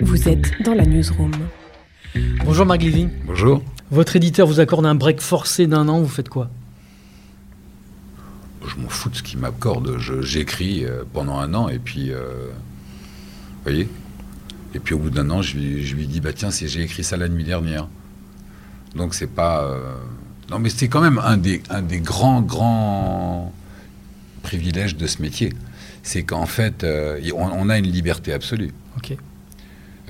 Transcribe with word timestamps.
Vous 0.00 0.28
êtes 0.28 0.62
dans 0.62 0.74
la 0.74 0.84
newsroom. 0.84 1.32
Bonjour 2.44 2.66
Marc 2.66 2.82
Lévy. 2.82 3.08
Bonjour. 3.26 3.62
Votre 3.90 4.16
éditeur 4.16 4.46
vous 4.46 4.60
accorde 4.60 4.86
un 4.86 4.94
break 4.94 5.20
forcé 5.20 5.66
d'un 5.66 5.88
an, 5.88 6.00
vous 6.00 6.08
faites 6.08 6.28
quoi? 6.28 6.50
Je 8.66 8.76
m'en 8.80 8.88
fous 8.88 9.10
de 9.10 9.16
ce 9.16 9.22
qu'il 9.22 9.38
m'accorde. 9.38 9.98
J'écris 10.22 10.84
euh, 10.84 11.04
pendant 11.12 11.38
un 11.38 11.52
an 11.54 11.68
et 11.68 11.78
puis. 11.78 12.10
euh, 12.12 12.48
vous 12.50 13.62
voyez? 13.64 13.88
Et 14.74 14.80
puis 14.80 14.94
au 14.94 14.98
bout 14.98 15.10
d'un 15.10 15.30
an, 15.30 15.42
je 15.42 15.56
lui, 15.56 15.84
je 15.86 15.94
lui 15.94 16.06
dis 16.06 16.20
bah 16.20 16.32
tiens, 16.32 16.50
j'ai 16.50 16.82
écrit 16.82 17.04
ça 17.04 17.16
la 17.16 17.28
nuit 17.28 17.44
dernière. 17.44 17.86
Donc 18.96 19.14
c'est 19.14 19.28
pas. 19.28 19.62
euh, 19.64 19.94
Non, 20.50 20.58
mais 20.58 20.70
c'est 20.70 20.88
quand 20.88 21.00
même 21.02 21.18
un 21.22 21.36
des, 21.36 21.62
un 21.70 21.82
des 21.82 22.00
grands, 22.00 22.40
grands 22.42 23.52
privilèges 24.42 24.96
de 24.96 25.06
ce 25.06 25.22
métier. 25.22 25.52
C'est 26.02 26.22
qu'en 26.24 26.46
fait, 26.46 26.82
euh, 26.84 27.20
on, 27.34 27.44
on 27.52 27.68
a 27.68 27.78
une 27.78 27.86
liberté 27.86 28.32
absolue. 28.32 28.72
Ok. 28.96 29.16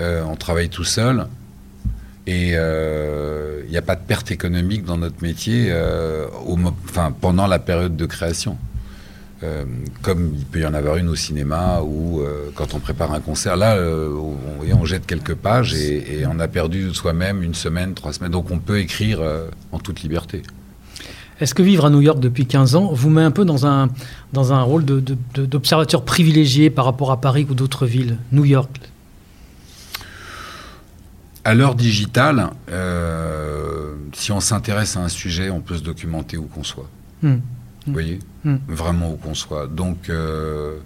Euh, 0.01 0.25
on 0.25 0.37
travaille 0.37 0.69
tout 0.69 0.85
seul 0.85 1.27
et 2.27 2.53
euh, 2.55 3.63
il 3.67 3.71
n'y 3.71 3.77
a 3.77 3.83
pas 3.83 3.97
de 3.97 4.01
perte 4.01 4.31
économique 4.31 4.85
dans 4.85 4.97
notre 4.97 5.23
métier 5.23 5.69
euh, 5.71 6.27
pendant 7.21 7.47
la 7.47 7.59
période 7.59 7.97
de 7.97 8.07
création. 8.07 8.57
Euh, 9.43 9.65
comme 10.01 10.33
il 10.39 10.45
peut 10.47 10.61
y 10.61 10.67
en 10.67 10.75
avoir 10.75 10.97
une 10.97 11.09
au 11.09 11.17
cinéma 11.17 11.81
ou 11.83 12.21
euh, 12.21 12.51
quand 12.55 12.73
on 12.73 12.79
prépare 12.79 13.13
un 13.13 13.21
concert. 13.21 13.57
Là, 13.57 13.75
euh, 13.75 14.11
on, 14.73 14.85
jette 14.85 15.07
quelques 15.07 15.35
pages 15.35 15.75
et, 15.75 16.25
on 16.27 16.39
a 16.39 16.47
perdu 16.47 16.95
soi-même 16.95 17.43
une 17.43 17.55
semaine, 17.55 17.95
trois 17.95 18.13
semaines. 18.13 18.31
Donc 18.31 18.51
on 18.51 18.59
peut 18.59 18.79
écrire 18.79 19.19
euh, 19.21 19.49
en 19.73 19.79
toute 19.79 20.03
liberté. 20.03 20.43
Est-ce 21.41 21.55
que 21.55 21.63
vivre 21.63 21.85
à 21.87 21.91
New 21.91 22.01
York 22.01 22.21
depuis 22.21 22.47
15 22.47 22.77
ans 22.77 22.93
vous 22.93 23.11
met 23.11 23.23
un 23.23 23.33
peu 23.33 23.45
dans 23.45 23.67
un, 23.67 23.89
dans 24.33 24.65
rôle 24.65 24.85
d'observateur 24.85 26.05
privilégié 26.05 26.71
par 26.71 26.85
rapport 26.85 27.11
à 27.11 27.21
Paris 27.21 27.47
ou 27.51 27.55
d'autres 27.55 27.87
villes? 27.87 28.19
New 28.31 28.45
York 28.45 28.71
À 31.45 31.55
l'heure 31.55 31.75
digitale, 31.75 32.51
euh, 32.71 33.95
si 34.13 34.33
on 34.33 34.41
s'intéresse 34.41 34.97
à 34.97 35.01
un 35.01 35.09
sujet, 35.09 35.51
on 35.51 35.61
peut 35.61 35.77
se 35.77 35.83
documenter 35.83 36.37
où 36.37 36.45
qu'on 36.45 36.65
soit. 36.65 36.89
Hmm. 37.23 37.37
Vous 37.87 37.93
voyez 37.93 38.19
Mm. 38.45 38.57
Vraiment 38.69 39.13
où 39.13 39.17
qu'on 39.17 39.35
soit. 39.35 39.67
Donc, 39.67 40.09
euh, 40.09 40.79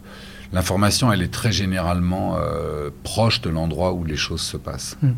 l'information, 0.52 1.12
elle 1.12 1.22
est 1.22 1.32
très 1.32 1.52
généralement 1.52 2.36
euh, 2.36 2.90
proche 3.02 3.40
de 3.40 3.50
l'endroit 3.50 3.92
où 3.92 4.04
les 4.04 4.16
choses 4.16 4.40
se 4.40 4.56
passent. 4.56 4.96
Mm. 5.02 5.10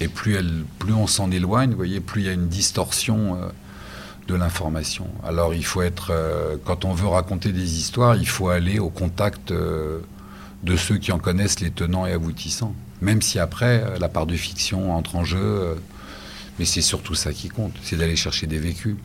Et 0.00 0.08
plus, 0.08 0.34
elle, 0.34 0.64
plus 0.78 0.92
on 0.92 1.06
s'en 1.06 1.30
éloigne, 1.30 1.70
vous 1.70 1.76
voyez, 1.76 2.00
plus 2.00 2.22
il 2.22 2.26
y 2.26 2.30
a 2.30 2.32
une 2.32 2.48
distorsion 2.48 3.36
de 4.28 4.34
l'information. 4.34 5.08
Alors, 5.24 5.52
il 5.52 5.64
faut 5.64 5.82
être. 5.82 6.10
quand 6.64 6.86
on 6.86 6.94
veut 6.94 7.06
raconter 7.06 7.52
des 7.52 7.76
histoires, 7.78 8.16
il 8.16 8.26
faut 8.26 8.48
aller 8.48 8.78
au 8.78 8.88
contact 8.88 9.52
de 9.52 10.76
ceux 10.76 10.96
qui 10.96 11.12
en 11.12 11.18
connaissent 11.18 11.60
les 11.60 11.70
tenants 11.70 12.06
et 12.06 12.12
aboutissants. 12.12 12.74
Même 13.00 13.22
si 13.22 13.38
après, 13.38 13.82
euh, 13.84 13.98
la 13.98 14.08
part 14.08 14.26
de 14.26 14.34
fiction 14.36 14.94
entre 14.94 15.16
en 15.16 15.24
jeu. 15.24 15.38
euh, 15.40 15.74
mais 16.58 16.66
c'est 16.66 16.82
surtout 16.82 17.14
ça 17.14 17.32
qui 17.32 17.48
compte, 17.48 17.72
c'est 17.82 17.96
d'aller 17.96 18.16
chercher 18.16 18.46
des 18.46 18.58
vécus. 18.58 18.96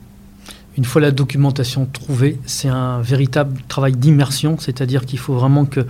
Une 0.78 0.84
fois 0.84 1.00
la 1.00 1.12
documentation 1.12 1.86
trouvée, 1.86 2.38
c'est 2.46 2.68
un 2.68 3.02
véritable 3.02 3.62
travail 3.70 3.94
d'immersion, 3.94 4.58
c'est-à-dire 4.60 5.06
qu'il 5.06 5.20
faut 5.20 5.36
vraiment 5.36 5.64
que, 5.66 5.86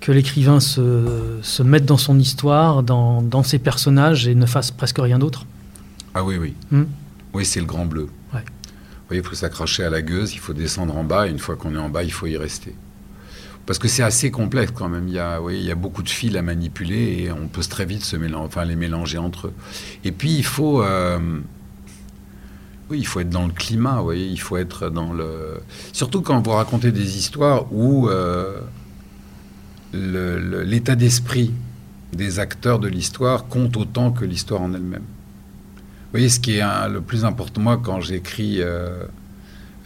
que 0.00 0.12
l'écrivain 0.12 0.60
se, 0.60 1.38
se 1.40 1.62
mette 1.62 1.86
dans 1.86 1.96
son 1.96 2.18
histoire, 2.18 2.82
dans, 2.82 3.22
dans 3.22 3.42
ses 3.42 3.58
personnages 3.58 4.28
et 4.28 4.34
ne 4.34 4.44
fasse 4.44 4.70
presque 4.70 4.98
rien 4.98 5.18
d'autre. 5.18 5.46
Ah 6.12 6.22
oui, 6.22 6.36
oui. 6.36 6.52
Hmm. 6.70 6.84
Oui, 7.32 7.46
c'est 7.46 7.60
le 7.60 7.66
grand 7.66 7.86
bleu. 7.86 8.10
Ouais. 8.34 8.40
Vous 8.40 9.08
voyez, 9.08 9.22
il 9.22 9.26
faut 9.26 9.34
s'accrocher 9.34 9.84
à 9.84 9.90
la 9.90 10.02
gueuse, 10.02 10.34
il 10.34 10.38
faut 10.38 10.52
descendre 10.52 10.94
en 10.94 11.04
bas, 11.04 11.26
et 11.26 11.30
une 11.30 11.38
fois 11.38 11.56
qu'on 11.56 11.74
est 11.74 11.78
en 11.78 11.88
bas, 11.88 12.02
il 12.04 12.12
faut 12.12 12.26
y 12.26 12.36
rester. 12.36 12.74
Parce 13.66 13.78
que 13.78 13.88
c'est 13.88 14.02
assez 14.02 14.30
complexe 14.30 14.72
quand 14.74 14.88
même. 14.88 15.08
Il 15.08 15.14
y, 15.14 15.18
a, 15.18 15.38
voyez, 15.38 15.58
il 15.58 15.64
y 15.64 15.70
a 15.70 15.74
beaucoup 15.74 16.02
de 16.02 16.08
fils 16.08 16.36
à 16.36 16.42
manipuler 16.42 17.22
et 17.22 17.32
on 17.32 17.48
peut 17.48 17.62
très 17.62 17.86
vite 17.86 18.04
se 18.04 18.16
mélanger, 18.16 18.44
enfin, 18.44 18.64
les 18.64 18.76
mélanger 18.76 19.18
entre 19.18 19.48
eux. 19.48 19.54
Et 20.04 20.12
puis, 20.12 20.36
il 20.36 20.44
faut, 20.44 20.82
euh, 20.82 21.18
oui, 22.90 22.98
il 22.98 23.06
faut 23.06 23.20
être 23.20 23.30
dans 23.30 23.46
le 23.46 23.52
climat. 23.52 24.02
Voyez, 24.02 24.26
il 24.26 24.40
faut 24.40 24.58
être 24.58 24.90
dans 24.90 25.12
le. 25.12 25.60
Surtout 25.92 26.20
quand 26.20 26.40
vous 26.42 26.50
racontez 26.50 26.92
des 26.92 27.16
histoires 27.16 27.72
où 27.72 28.08
euh, 28.08 28.60
l'état 29.92 30.94
d'esprit 30.94 31.52
des 32.12 32.38
acteurs 32.38 32.78
de 32.78 32.88
l'histoire 32.88 33.48
compte 33.48 33.76
autant 33.76 34.12
que 34.12 34.24
l'histoire 34.24 34.62
en 34.62 34.74
elle-même. 34.74 35.02
Vous 35.02 36.18
voyez, 36.18 36.28
ce 36.28 36.38
qui 36.38 36.58
est 36.58 36.88
le 36.88 37.00
plus 37.00 37.24
important, 37.24 37.60
moi, 37.60 37.80
quand 37.82 38.00
j'écris 38.00 38.58
euh, 38.60 39.04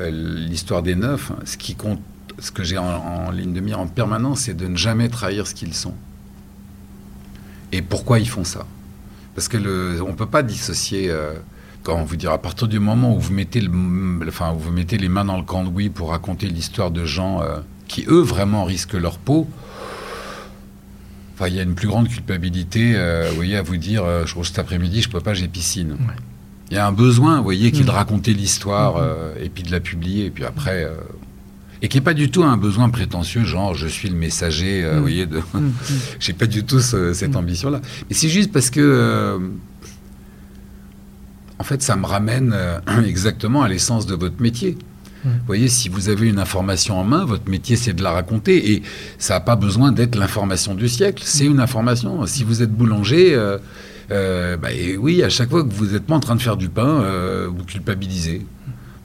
l'histoire 0.00 0.82
des 0.82 0.94
neufs, 0.94 1.32
ce 1.44 1.56
qui 1.56 1.74
compte, 1.74 2.00
ce 2.38 2.50
que 2.50 2.62
j'ai 2.64 2.78
en, 2.78 2.84
en 2.84 3.30
ligne 3.30 3.52
de 3.52 3.60
mire 3.60 3.80
en 3.80 3.86
permanence, 3.86 4.40
c'est 4.40 4.54
de 4.54 4.66
ne 4.66 4.76
jamais 4.76 5.08
trahir 5.08 5.46
ce 5.46 5.54
qu'ils 5.54 5.74
sont. 5.74 5.94
Et 7.72 7.82
pourquoi 7.82 8.18
ils 8.18 8.28
font 8.28 8.44
ça? 8.44 8.66
Parce 9.34 9.48
que 9.48 9.56
le, 9.56 10.02
on 10.02 10.08
ne 10.08 10.16
peut 10.16 10.26
pas 10.26 10.42
dissocier. 10.42 11.10
euh, 11.10 11.34
quand 11.84 11.94
on 11.96 12.04
vous 12.04 12.16
dire 12.16 12.32
à 12.32 12.38
partir 12.38 12.66
du 12.68 12.80
moment 12.80 13.14
où 13.14 13.20
vous 13.20 13.32
mettez, 13.32 13.60
le, 13.60 13.70
enfin, 14.28 14.52
où 14.52 14.58
vous 14.58 14.72
mettez 14.72 14.98
les 14.98 15.08
mains 15.08 15.24
dans 15.24 15.36
le 15.38 15.42
cambouis 15.44 15.88
pour 15.90 16.10
raconter 16.10 16.46
l'histoire 16.48 16.90
de 16.90 17.04
gens 17.06 17.40
euh, 17.40 17.60
qui, 17.86 18.04
eux, 18.08 18.20
vraiment 18.20 18.64
risquent 18.64 18.94
leur 18.94 19.18
peau, 19.18 19.48
Enfin, 21.34 21.46
il 21.46 21.54
y 21.54 21.60
a 21.60 21.62
une 21.62 21.76
plus 21.76 21.86
grande 21.86 22.08
culpabilité, 22.08 22.94
euh, 22.96 23.28
vous 23.30 23.36
voyez, 23.36 23.56
à 23.56 23.62
vous 23.62 23.76
dire, 23.76 24.02
euh, 24.04 24.24
cet 24.42 24.58
après-midi, 24.58 25.02
je 25.02 25.08
peux 25.08 25.20
pas, 25.20 25.34
j'ai 25.34 25.46
piscine. 25.46 25.92
Ouais. 25.92 26.14
Il 26.70 26.74
y 26.74 26.78
a 26.80 26.84
un 26.86 26.90
besoin, 26.90 27.36
vous 27.38 27.44
voyez, 27.44 27.70
qui 27.70 27.82
est 27.82 27.84
de 27.84 27.90
Mhm. 27.90 27.94
raconter 27.96 28.34
l'histoire 28.34 28.96
Mhm. 28.96 29.02
euh, 29.04 29.34
et 29.44 29.48
puis 29.48 29.62
de 29.62 29.70
la 29.70 29.78
publier, 29.78 30.24
et 30.26 30.30
puis 30.30 30.44
après, 30.44 30.82
euh, 30.82 30.96
et 31.82 31.88
qui 31.88 31.98
est 31.98 32.02
pas 32.02 32.14
du 32.14 32.30
tout 32.30 32.42
un 32.44 32.56
besoin 32.56 32.88
prétentieux, 32.90 33.44
genre 33.44 33.74
je 33.74 33.86
suis 33.86 34.08
le 34.08 34.16
messager, 34.16 34.82
euh, 34.84 34.90
Mhm. 34.90 34.96
vous 34.96 35.02
voyez, 35.02 35.26
de, 35.26 35.38
hmm. 35.38 35.70
j'ai 36.20 36.32
pas 36.32 36.46
du 36.46 36.64
tout 36.64 36.80
ce- 36.80 37.12
cette 37.12 37.30
Mhm. 37.30 37.36
ambition-là. 37.36 37.80
Mais 38.08 38.14
c'est 38.14 38.28
juste 38.28 38.52
parce 38.52 38.70
que, 38.70 38.80
euh, 38.80 39.38
en 41.58 41.64
fait, 41.64 41.82
ça 41.82 41.96
me 41.96 42.06
ramène 42.06 42.52
euh, 42.54 42.78
exactement 43.06 43.62
à 43.62 43.68
l'essence 43.68 44.06
de 44.06 44.14
votre 44.14 44.40
métier. 44.40 44.76
Mhm. 45.24 45.30
Vous 45.32 45.46
voyez, 45.46 45.68
si 45.68 45.88
vous 45.88 46.08
avez 46.08 46.28
une 46.28 46.38
information 46.38 46.98
en 46.98 47.04
main, 47.04 47.24
votre 47.24 47.48
métier 47.50 47.74
c'est 47.76 47.92
de 47.92 48.02
la 48.02 48.12
raconter 48.12 48.72
et 48.72 48.82
ça 49.18 49.34
n'a 49.34 49.40
pas 49.40 49.56
besoin 49.56 49.90
d'être 49.92 50.16
l'information 50.16 50.74
du 50.74 50.88
siècle. 50.88 51.22
C'est 51.26 51.44
une 51.46 51.58
information. 51.60 52.24
Si 52.26 52.44
vous 52.44 52.62
êtes 52.62 52.72
boulanger, 52.72 53.36
bah, 54.08 54.72
et 54.72 54.96
oui, 54.96 55.22
à 55.24 55.28
chaque 55.28 55.50
fois 55.50 55.64
que 55.64 55.72
vous 55.72 55.86
n'êtes 55.86 56.04
pas 56.06 56.14
en 56.14 56.20
train 56.20 56.36
de 56.36 56.40
faire 56.42 56.56
du 56.56 56.68
pain, 56.68 57.02
vous 57.48 57.64
culpabilisez. 57.64 58.46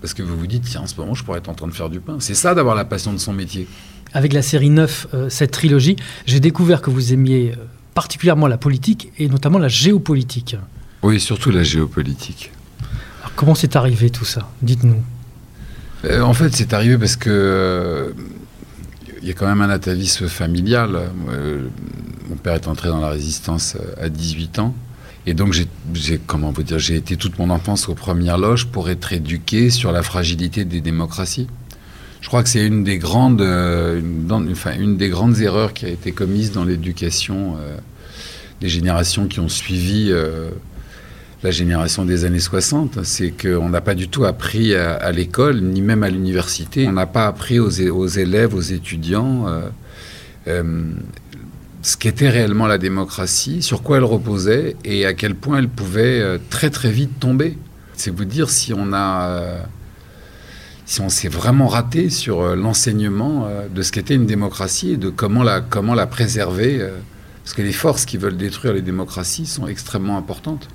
Parce 0.03 0.13
que 0.13 0.21
vous 0.21 0.37
vous 0.37 0.47
dites, 0.47 0.65
tiens, 0.65 0.81
en 0.81 0.85
ce 0.85 0.97
moment, 0.97 1.13
je 1.13 1.23
pourrais 1.23 1.37
être 1.37 1.47
en 1.47 1.53
train 1.53 1.69
de 1.69 1.71
faire 1.71 1.89
du 1.89 2.01
pain. 2.01 2.17
C'est 2.19 2.33
ça 2.33 2.53
d'avoir 2.53 2.75
la 2.75 2.83
passion 2.83 3.13
de 3.13 3.17
son 3.19 3.31
métier. 3.31 3.69
Avec 4.11 4.33
la 4.33 4.41
série 4.41 4.69
9, 4.69 5.07
euh, 5.13 5.29
cette 5.29 5.51
trilogie, 5.51 5.95
j'ai 6.25 6.41
découvert 6.41 6.81
que 6.81 6.89
vous 6.89 7.13
aimiez 7.13 7.53
euh, 7.53 7.63
particulièrement 7.93 8.47
la 8.47 8.57
politique 8.57 9.13
et 9.17 9.29
notamment 9.29 9.59
la 9.59 9.69
géopolitique. 9.69 10.57
Oui, 11.03 11.21
surtout 11.21 11.51
la 11.51 11.63
géopolitique. 11.63 12.51
Alors, 13.21 13.31
comment 13.37 13.55
c'est 13.55 13.77
arrivé 13.77 14.09
tout 14.09 14.25
ça? 14.25 14.49
Dites-nous. 14.61 15.01
Euh, 16.03 16.19
en 16.19 16.33
fait, 16.33 16.53
c'est 16.53 16.73
arrivé 16.73 16.97
parce 16.97 17.15
que 17.15 18.13
il 19.21 19.27
y 19.29 19.31
a 19.31 19.33
quand 19.33 19.47
même 19.47 19.61
un 19.61 19.69
atavisme 19.69 20.27
familial. 20.27 20.99
Mon 22.27 22.35
père 22.35 22.55
est 22.55 22.67
entré 22.67 22.89
dans 22.89 22.99
la 22.99 23.11
résistance 23.11 23.77
à 24.01 24.09
18 24.09 24.59
ans. 24.59 24.75
Et 25.25 25.33
donc, 25.33 25.53
j'ai, 25.53 26.19
comment 26.25 26.51
vous 26.51 26.63
dire, 26.63 26.79
j'ai 26.79 26.95
été 26.95 27.15
toute 27.15 27.39
mon 27.39 27.49
enfance 27.49 27.87
aux 27.87 27.93
premières 27.93 28.37
loges 28.37 28.67
pour 28.67 28.89
être 28.89 29.13
éduqué 29.13 29.69
sur 29.69 29.91
la 29.91 30.03
fragilité 30.03 30.65
des 30.65 30.81
démocraties. 30.81 31.47
Je 32.19 32.27
crois 32.27 32.43
que 32.43 32.49
c'est 32.49 32.65
une 32.65 32.83
des 32.83 32.97
grandes, 32.97 33.41
euh, 33.41 34.01
enfin, 34.51 34.71
une 34.77 34.97
des 34.97 35.09
grandes 35.09 35.39
erreurs 35.39 35.73
qui 35.73 35.85
a 35.85 35.89
été 35.89 36.11
commise 36.11 36.51
dans 36.51 36.63
l'éducation 36.63 37.55
euh, 37.59 37.77
des 38.61 38.69
générations 38.69 39.27
qui 39.27 39.39
ont 39.39 39.49
suivi 39.49 40.07
euh, 40.09 40.49
la 41.41 41.51
génération 41.51 42.05
des 42.05 42.25
années 42.25 42.39
60. 42.39 43.03
C'est 43.03 43.31
qu'on 43.31 43.69
n'a 43.69 43.81
pas 43.81 43.95
du 43.95 44.09
tout 44.09 44.25
appris 44.25 44.75
à, 44.75 45.11
l'école, 45.11 45.61
ni 45.61 45.81
même 45.81 46.03
à 46.03 46.09
l'université. 46.09 46.87
On 46.87 46.93
n'a 46.93 47.07
pas 47.07 47.27
appris 47.27 47.59
aux, 47.59 47.69
élèves, 47.69 48.55
aux 48.55 48.61
étudiants, 48.61 49.45
ce 51.83 51.95
qu'était 51.97 52.29
réellement 52.29 52.65
la 52.65 52.79
démocratie, 52.79 53.61
sur 53.61 53.83
quoi 53.83 53.97
elle 53.97 54.03
reposait 54.03 54.75
et 54.83 55.05
à 55.05 55.13
quel 55.13 55.35
point 55.35 55.59
elle 55.59 55.69
pouvait 55.69 56.19
euh, 56.19 56.39
très 56.49 56.71
très 56.71 56.91
vite 56.91 57.19
tomber. 57.19 57.57
C'est 57.93 58.09
vous 58.09 58.25
dire 58.25 58.49
si 58.49 58.73
on 58.73 58.91
a, 58.93 59.27
euh, 59.27 59.61
si 60.85 61.01
on 61.01 61.09
s'est 61.09 61.27
vraiment 61.27 61.67
raté 61.67 62.09
sur 62.09 62.41
euh, 62.41 62.55
l'enseignement 62.55 63.47
de 63.73 63.81
ce 63.83 63.91
qu'était 63.91 64.15
une 64.15 64.25
démocratie 64.25 64.93
et 64.93 64.97
de 64.97 65.09
comment 65.09 65.43
la, 65.43 65.61
comment 65.61 65.93
la 65.93 66.07
préserver. 66.07 66.83
parce 67.43 67.53
que 67.53 67.61
les 67.61 67.73
forces 67.73 68.05
qui 68.05 68.17
veulent 68.17 68.37
détruire 68.37 68.73
les 68.73 68.81
démocraties 68.81 69.45
sont 69.45 69.67
extrêmement 69.67 70.17
importantes. 70.17 70.67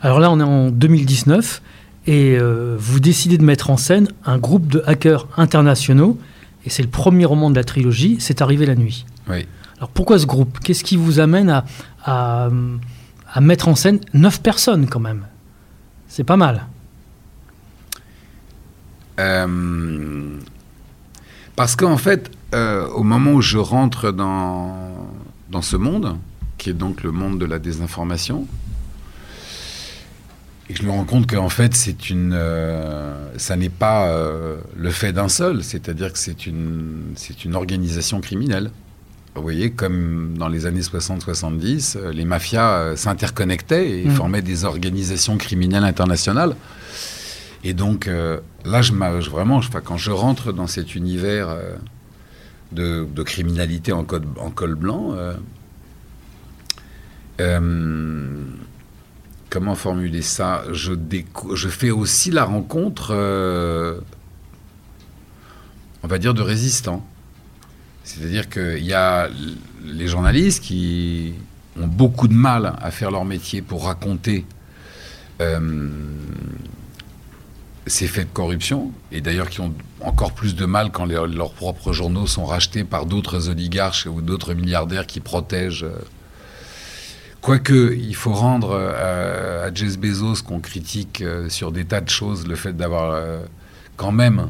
Alors 0.00 0.18
là, 0.18 0.30
on 0.30 0.40
est 0.40 0.44
en 0.44 0.70
2019 0.70 1.62
et 2.06 2.36
euh, 2.36 2.76
vous 2.78 3.00
décidez 3.00 3.38
de 3.38 3.44
mettre 3.44 3.70
en 3.70 3.76
scène 3.76 4.08
un 4.24 4.38
groupe 4.38 4.66
de 4.66 4.82
hackers 4.86 5.28
internationaux. 5.36 6.18
Et 6.64 6.70
c'est 6.70 6.82
le 6.82 6.88
premier 6.88 7.24
roman 7.24 7.50
de 7.50 7.56
la 7.56 7.64
trilogie, 7.64 8.16
C'est 8.20 8.42
arrivé 8.42 8.66
la 8.66 8.74
nuit. 8.74 9.04
Oui. 9.28 9.46
Alors 9.82 9.90
pourquoi 9.90 10.16
ce 10.16 10.26
groupe? 10.26 10.60
Qu'est-ce 10.60 10.84
qui 10.84 10.96
vous 10.96 11.18
amène 11.18 11.50
à, 11.50 11.64
à, 12.04 13.40
mettre 13.40 13.66
en 13.66 13.74
scène 13.74 13.98
neuf 14.14 14.40
personnes 14.40 14.86
quand 14.86 15.00
même? 15.00 15.26
C'est 16.06 16.22
pas 16.22 16.36
mal. 16.36 16.68
Euh, 19.18 20.38
parce 21.56 21.74
qu'en 21.74 21.96
fait, 21.96 22.30
euh, 22.54 22.86
au 22.90 23.02
moment 23.02 23.32
où 23.32 23.42
je 23.42 23.58
rentre 23.58 24.12
dans, 24.12 25.08
dans 25.50 25.62
ce 25.62 25.74
monde, 25.74 26.16
qui 26.58 26.70
est 26.70 26.74
donc 26.74 27.02
le 27.02 27.10
monde 27.10 27.40
de 27.40 27.44
la 27.44 27.58
désinformation. 27.58 28.46
Je 30.70 30.84
me 30.84 30.92
rends 30.92 31.04
compte 31.04 31.28
qu'en 31.28 31.48
fait, 31.48 31.74
c'est 31.74 32.08
une, 32.08 32.40
ça 33.36 33.56
n'est 33.56 33.68
pas 33.68 34.08
le 34.76 34.90
fait 34.90 35.12
d'un 35.12 35.28
seul, 35.28 35.64
c'est-à-dire 35.64 36.12
que 36.12 36.20
c'est 36.20 36.46
une, 36.46 37.14
c'est 37.16 37.44
une 37.44 37.56
organisation 37.56 38.20
criminelle. 38.20 38.70
Vous 39.34 39.42
voyez, 39.42 39.70
comme 39.70 40.36
dans 40.36 40.48
les 40.48 40.66
années 40.66 40.80
60-70, 40.80 42.10
les 42.10 42.24
mafias 42.26 42.96
s'interconnectaient 42.96 44.00
et 44.00 44.04
mmh. 44.06 44.10
formaient 44.10 44.42
des 44.42 44.64
organisations 44.64 45.38
criminelles 45.38 45.84
internationales. 45.84 46.54
Et 47.64 47.74
donc, 47.74 48.08
euh, 48.08 48.40
là, 48.64 48.82
je, 48.82 48.92
vraiment, 49.30 49.60
quand 49.84 49.96
je 49.96 50.10
rentre 50.10 50.52
dans 50.52 50.66
cet 50.66 50.94
univers 50.94 51.48
euh, 51.48 51.76
de, 52.72 53.22
criminalité 53.22 53.92
en, 53.92 54.00
en, 54.00 54.50
col 54.50 54.74
blanc, 54.74 55.14
euh, 57.40 58.44
comment 59.48 59.74
formuler 59.76 60.22
ça? 60.22 60.64
Je, 60.72 60.92
je, 61.54 61.68
fais 61.68 61.90
aussi 61.90 62.32
la 62.32 62.44
rencontre, 62.44 63.12
on 66.02 66.08
va 66.08 66.18
dire, 66.18 66.34
de 66.34 66.42
résistants. 66.42 67.06
C'est-à-dire 68.04 68.48
qu'il 68.48 68.84
y 68.84 68.92
a 68.92 69.28
les 69.84 70.08
journalistes 70.08 70.62
qui 70.62 71.34
ont 71.80 71.86
beaucoup 71.86 72.28
de 72.28 72.34
mal 72.34 72.74
à 72.80 72.90
faire 72.90 73.10
leur 73.10 73.24
métier 73.24 73.62
pour 73.62 73.86
raconter 73.86 74.44
ces 77.86 78.06
faits 78.06 78.28
de 78.28 78.32
corruption, 78.32 78.92
et 79.10 79.20
d'ailleurs 79.20 79.48
qui 79.48 79.60
ont 79.60 79.74
encore 80.00 80.32
plus 80.32 80.54
de 80.54 80.66
mal 80.66 80.90
quand 80.92 81.06
leurs 81.06 81.52
propres 81.52 81.92
journaux 81.92 82.26
sont 82.26 82.44
rachetés 82.44 82.84
par 82.84 83.06
d'autres 83.06 83.48
oligarches 83.48 84.06
ou 84.06 84.20
d'autres 84.20 84.54
milliardaires 84.54 85.06
qui 85.06 85.20
protègent. 85.20 85.84
Euh, 85.84 85.98
quoique, 87.40 87.94
il 87.94 88.14
faut 88.14 88.32
rendre 88.32 88.70
euh, 88.72 89.68
à, 89.68 89.74
Jeff 89.74 89.98
Bezos 89.98 90.42
qu'on 90.46 90.60
critique 90.60 91.22
euh, 91.22 91.48
sur 91.48 91.72
des 91.72 91.84
tas 91.84 92.00
de 92.00 92.10
choses 92.10 92.46
le 92.46 92.56
fait 92.56 92.76
d'avoir 92.76 93.20
quand 93.96 94.12
même 94.12 94.48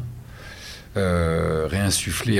réinsufflé, 0.95 2.39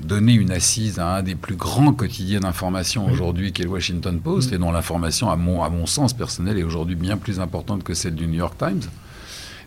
donné 0.00 0.34
une 0.34 0.50
assise 0.50 0.98
à 0.98 1.16
un 1.16 1.22
des 1.22 1.34
plus 1.34 1.56
grands 1.56 1.92
quotidiens 1.92 2.40
d'information 2.40 3.06
aujourd'hui, 3.06 3.52
qui 3.52 3.62
est 3.62 3.64
le 3.64 3.70
Washington 3.70 4.20
Post, 4.20 4.52
et 4.52 4.58
dont 4.58 4.72
l'information, 4.72 5.30
à 5.30 5.36
mon, 5.36 5.62
à 5.62 5.68
mon 5.68 5.86
sens 5.86 6.12
personnel, 6.12 6.58
est 6.58 6.62
aujourd'hui 6.62 6.96
bien 6.96 7.16
plus 7.16 7.40
importante 7.40 7.84
que 7.84 7.94
celle 7.94 8.14
du 8.14 8.26
New 8.26 8.38
York 8.38 8.56
Times. 8.58 8.82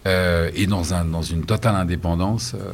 Euh, 0.07 0.51
et 0.53 0.67
dans, 0.67 0.93
un, 0.93 1.05
dans 1.05 1.23
une 1.23 1.45
totale 1.45 1.75
indépendance. 1.75 2.53
Euh, 2.53 2.73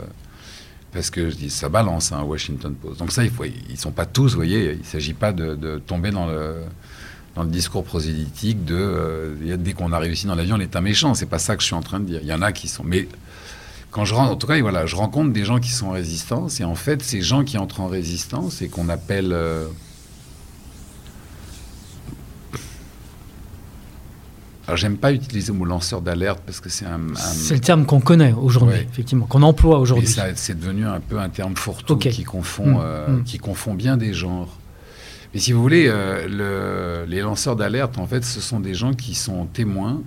parce 0.91 1.09
que 1.09 1.29
je 1.29 1.35
dis, 1.35 1.49
ça 1.49 1.69
balance, 1.69 2.11
hein, 2.11 2.21
Washington 2.23 2.73
Post. 2.75 2.99
Donc 2.99 3.11
ça, 3.11 3.23
il 3.23 3.29
faut, 3.29 3.45
ils 3.45 3.53
ne 3.71 3.77
sont 3.77 3.91
pas 3.91 4.05
tous, 4.05 4.31
vous 4.31 4.35
voyez, 4.35 4.73
il 4.73 4.79
ne 4.79 4.83
s'agit 4.83 5.13
pas 5.13 5.31
de, 5.31 5.81
tomber 5.85 6.11
dans 6.11 6.27
le, 6.27 6.55
dans 7.35 7.43
le 7.43 7.49
discours 7.49 7.85
prosélytique 7.85 8.65
de 8.65 8.75
euh, 8.75 9.57
dès 9.57 9.71
qu'on 9.71 9.93
a 9.93 9.99
réussi 9.99 10.27
dans 10.27 10.35
l'avion, 10.35 10.57
on 10.57 10.59
est 10.59 10.75
un 10.75 10.81
méchant. 10.81 11.13
C'est 11.13 11.27
pas 11.27 11.39
ça 11.39 11.55
que 11.55 11.61
je 11.61 11.67
suis 11.67 11.75
en 11.75 11.81
train 11.81 12.01
de 12.01 12.05
dire. 12.05 12.19
Il 12.21 12.27
y 12.27 12.33
en 12.33 12.41
a 12.41 12.51
qui 12.51 12.67
sont. 12.67 12.83
Mais 12.83 13.07
quand 13.91 14.05
je 14.05 14.15
rentre, 14.15 14.31
en 14.31 14.35
tout 14.35 14.47
cas, 14.47 14.59
voilà, 14.61 14.85
je 14.85 14.95
rencontre 14.95 15.31
des 15.33 15.45
gens 15.45 15.59
qui 15.59 15.71
sont 15.71 15.87
en 15.87 15.91
résistance. 15.91 16.59
Et 16.59 16.63
en 16.63 16.75
fait, 16.75 17.03
ces 17.03 17.21
gens 17.21 17.43
qui 17.43 17.57
entrent 17.57 17.81
en 17.81 17.87
résistance 17.87 18.61
et 18.61 18.69
qu'on 18.69 18.89
appelle. 18.89 19.35
Alors, 24.67 24.77
j'aime 24.77 24.95
pas 24.95 25.11
utiliser 25.11 25.51
le 25.51 25.57
mot 25.57 25.65
lanceur 25.65 26.01
d'alerte 26.01 26.41
parce 26.45 26.61
que 26.61 26.69
c'est 26.69 26.85
un, 26.85 27.01
C'est 27.15 27.55
le 27.55 27.59
terme 27.59 27.85
qu'on 27.85 27.99
connaît 27.99 28.31
aujourd'hui, 28.31 28.77
effectivement, 28.89 29.25
qu'on 29.25 29.41
emploie 29.41 29.79
aujourd'hui. 29.79 30.07
C'est 30.35 30.57
devenu 30.57 30.85
un 30.85 31.01
peu 31.01 31.19
un 31.19 31.27
terme 31.27 31.57
fourre-tout 31.57 31.97
qui, 31.97 32.23
confond, 32.23 32.75
mmh, 32.75 32.81
euh, 32.81 33.07
mmh. 33.09 33.23
qui 33.25 33.37
confond 33.37 33.73
bien 33.73 33.97
des 33.97 34.13
genres. 34.13 34.57
Mais 35.33 35.41
si 35.41 35.51
vous 35.51 35.61
voulez, 35.61 35.87
euh, 35.87 36.25
le, 37.05 37.09
les 37.09 37.19
lanceurs 37.19 37.57
d'alerte, 37.57 37.97
en 37.97 38.07
fait, 38.07 38.23
ce 38.23 38.39
sont 38.39 38.61
des 38.61 38.73
gens 38.73 38.93
qui 38.93 39.13
sont 39.13 39.45
témoins 39.45 40.01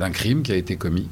d'un 0.00 0.10
crime 0.10 0.42
qui 0.42 0.50
a 0.50 0.56
été 0.56 0.74
commis 0.74 1.08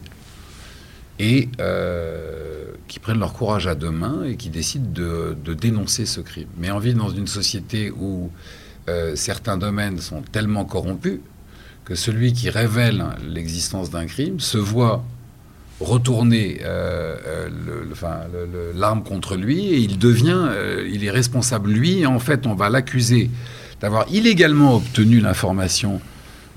et 1.19 1.49
euh, 1.61 2.73
qui 2.87 2.99
prennent 2.99 3.19
leur 3.19 3.33
courage 3.33 3.67
à 3.67 3.75
deux 3.75 3.91
mains 3.91 4.25
et 4.25 4.37
qui 4.37 4.51
décident 4.51 4.91
de, 4.91 5.55
dénoncer 5.55 6.07
ce 6.07 6.21
crime. 6.21 6.49
Mais 6.59 6.71
on 6.71 6.79
vit 6.79 6.95
dans 6.95 7.11
une 7.11 7.27
société 7.27 7.91
où 7.91 8.31
certains 9.15 9.59
domaines 9.59 9.99
sont 9.99 10.23
tellement 10.23 10.65
corrompus 10.65 11.21
que 11.85 11.95
celui 11.95 12.33
qui 12.33 12.49
révèle 12.49 13.05
l'existence 13.27 13.91
d'un 13.91 14.07
crime 14.07 14.41
se 14.41 14.57
voit 14.57 15.05
retourner 15.81 16.59
euh, 16.63 17.17
euh, 17.27 18.73
l'arme 18.75 19.03
contre 19.03 19.37
lui 19.37 19.69
et 19.69 19.79
il 19.79 19.99
devient, 19.99 20.49
euh, 20.49 20.89
il 20.93 21.05
est 21.05 21.11
responsable 21.11 21.71
lui. 21.71 22.01
Et 22.01 22.07
en 22.07 22.19
fait, 22.19 22.47
on 22.47 22.55
va 22.55 22.69
l'accuser 22.69 23.31
d'avoir 23.81 24.07
illégalement 24.13 24.77
obtenu 24.77 25.21
l'information. 25.21 26.01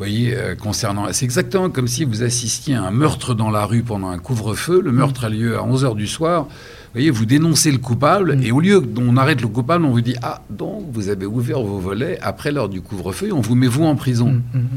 Voyez, 0.01 0.35
concernant. 0.59 1.13
C'est 1.13 1.25
exactement 1.25 1.69
comme 1.69 1.87
si 1.87 2.05
vous 2.05 2.23
assistiez 2.23 2.73
à 2.73 2.81
un 2.81 2.89
meurtre 2.89 3.35
dans 3.35 3.51
la 3.51 3.65
rue 3.65 3.83
pendant 3.83 4.09
un 4.09 4.17
couvre-feu. 4.17 4.81
Le 4.81 4.91
meurtre 4.91 5.25
a 5.25 5.29
lieu 5.29 5.57
à 5.57 5.63
11 5.63 5.85
h 5.85 5.95
du 5.95 6.07
soir. 6.07 6.47
Vous 6.91 6.95
voyez, 6.95 7.09
vous 7.09 7.25
dénoncez 7.25 7.71
le 7.71 7.77
coupable, 7.77 8.35
mm. 8.35 8.43
et 8.43 8.51
au 8.51 8.59
lieu 8.59 8.81
qu'on 8.81 9.15
arrête 9.15 9.39
le 9.39 9.47
coupable, 9.47 9.85
on 9.85 9.91
vous 9.91 10.01
dit 10.01 10.15
Ah, 10.23 10.41
donc 10.49 10.87
vous 10.91 11.07
avez 11.07 11.25
ouvert 11.25 11.61
vos 11.61 11.79
volets 11.79 12.19
après 12.21 12.51
l'heure 12.51 12.67
du 12.67 12.81
couvre-feu 12.81 13.27
et 13.27 13.31
on 13.31 13.39
vous 13.39 13.55
met 13.55 13.67
vous 13.67 13.85
en 13.85 13.95
prison. 13.95 14.31
Mm, 14.31 14.57
mm, 14.57 14.67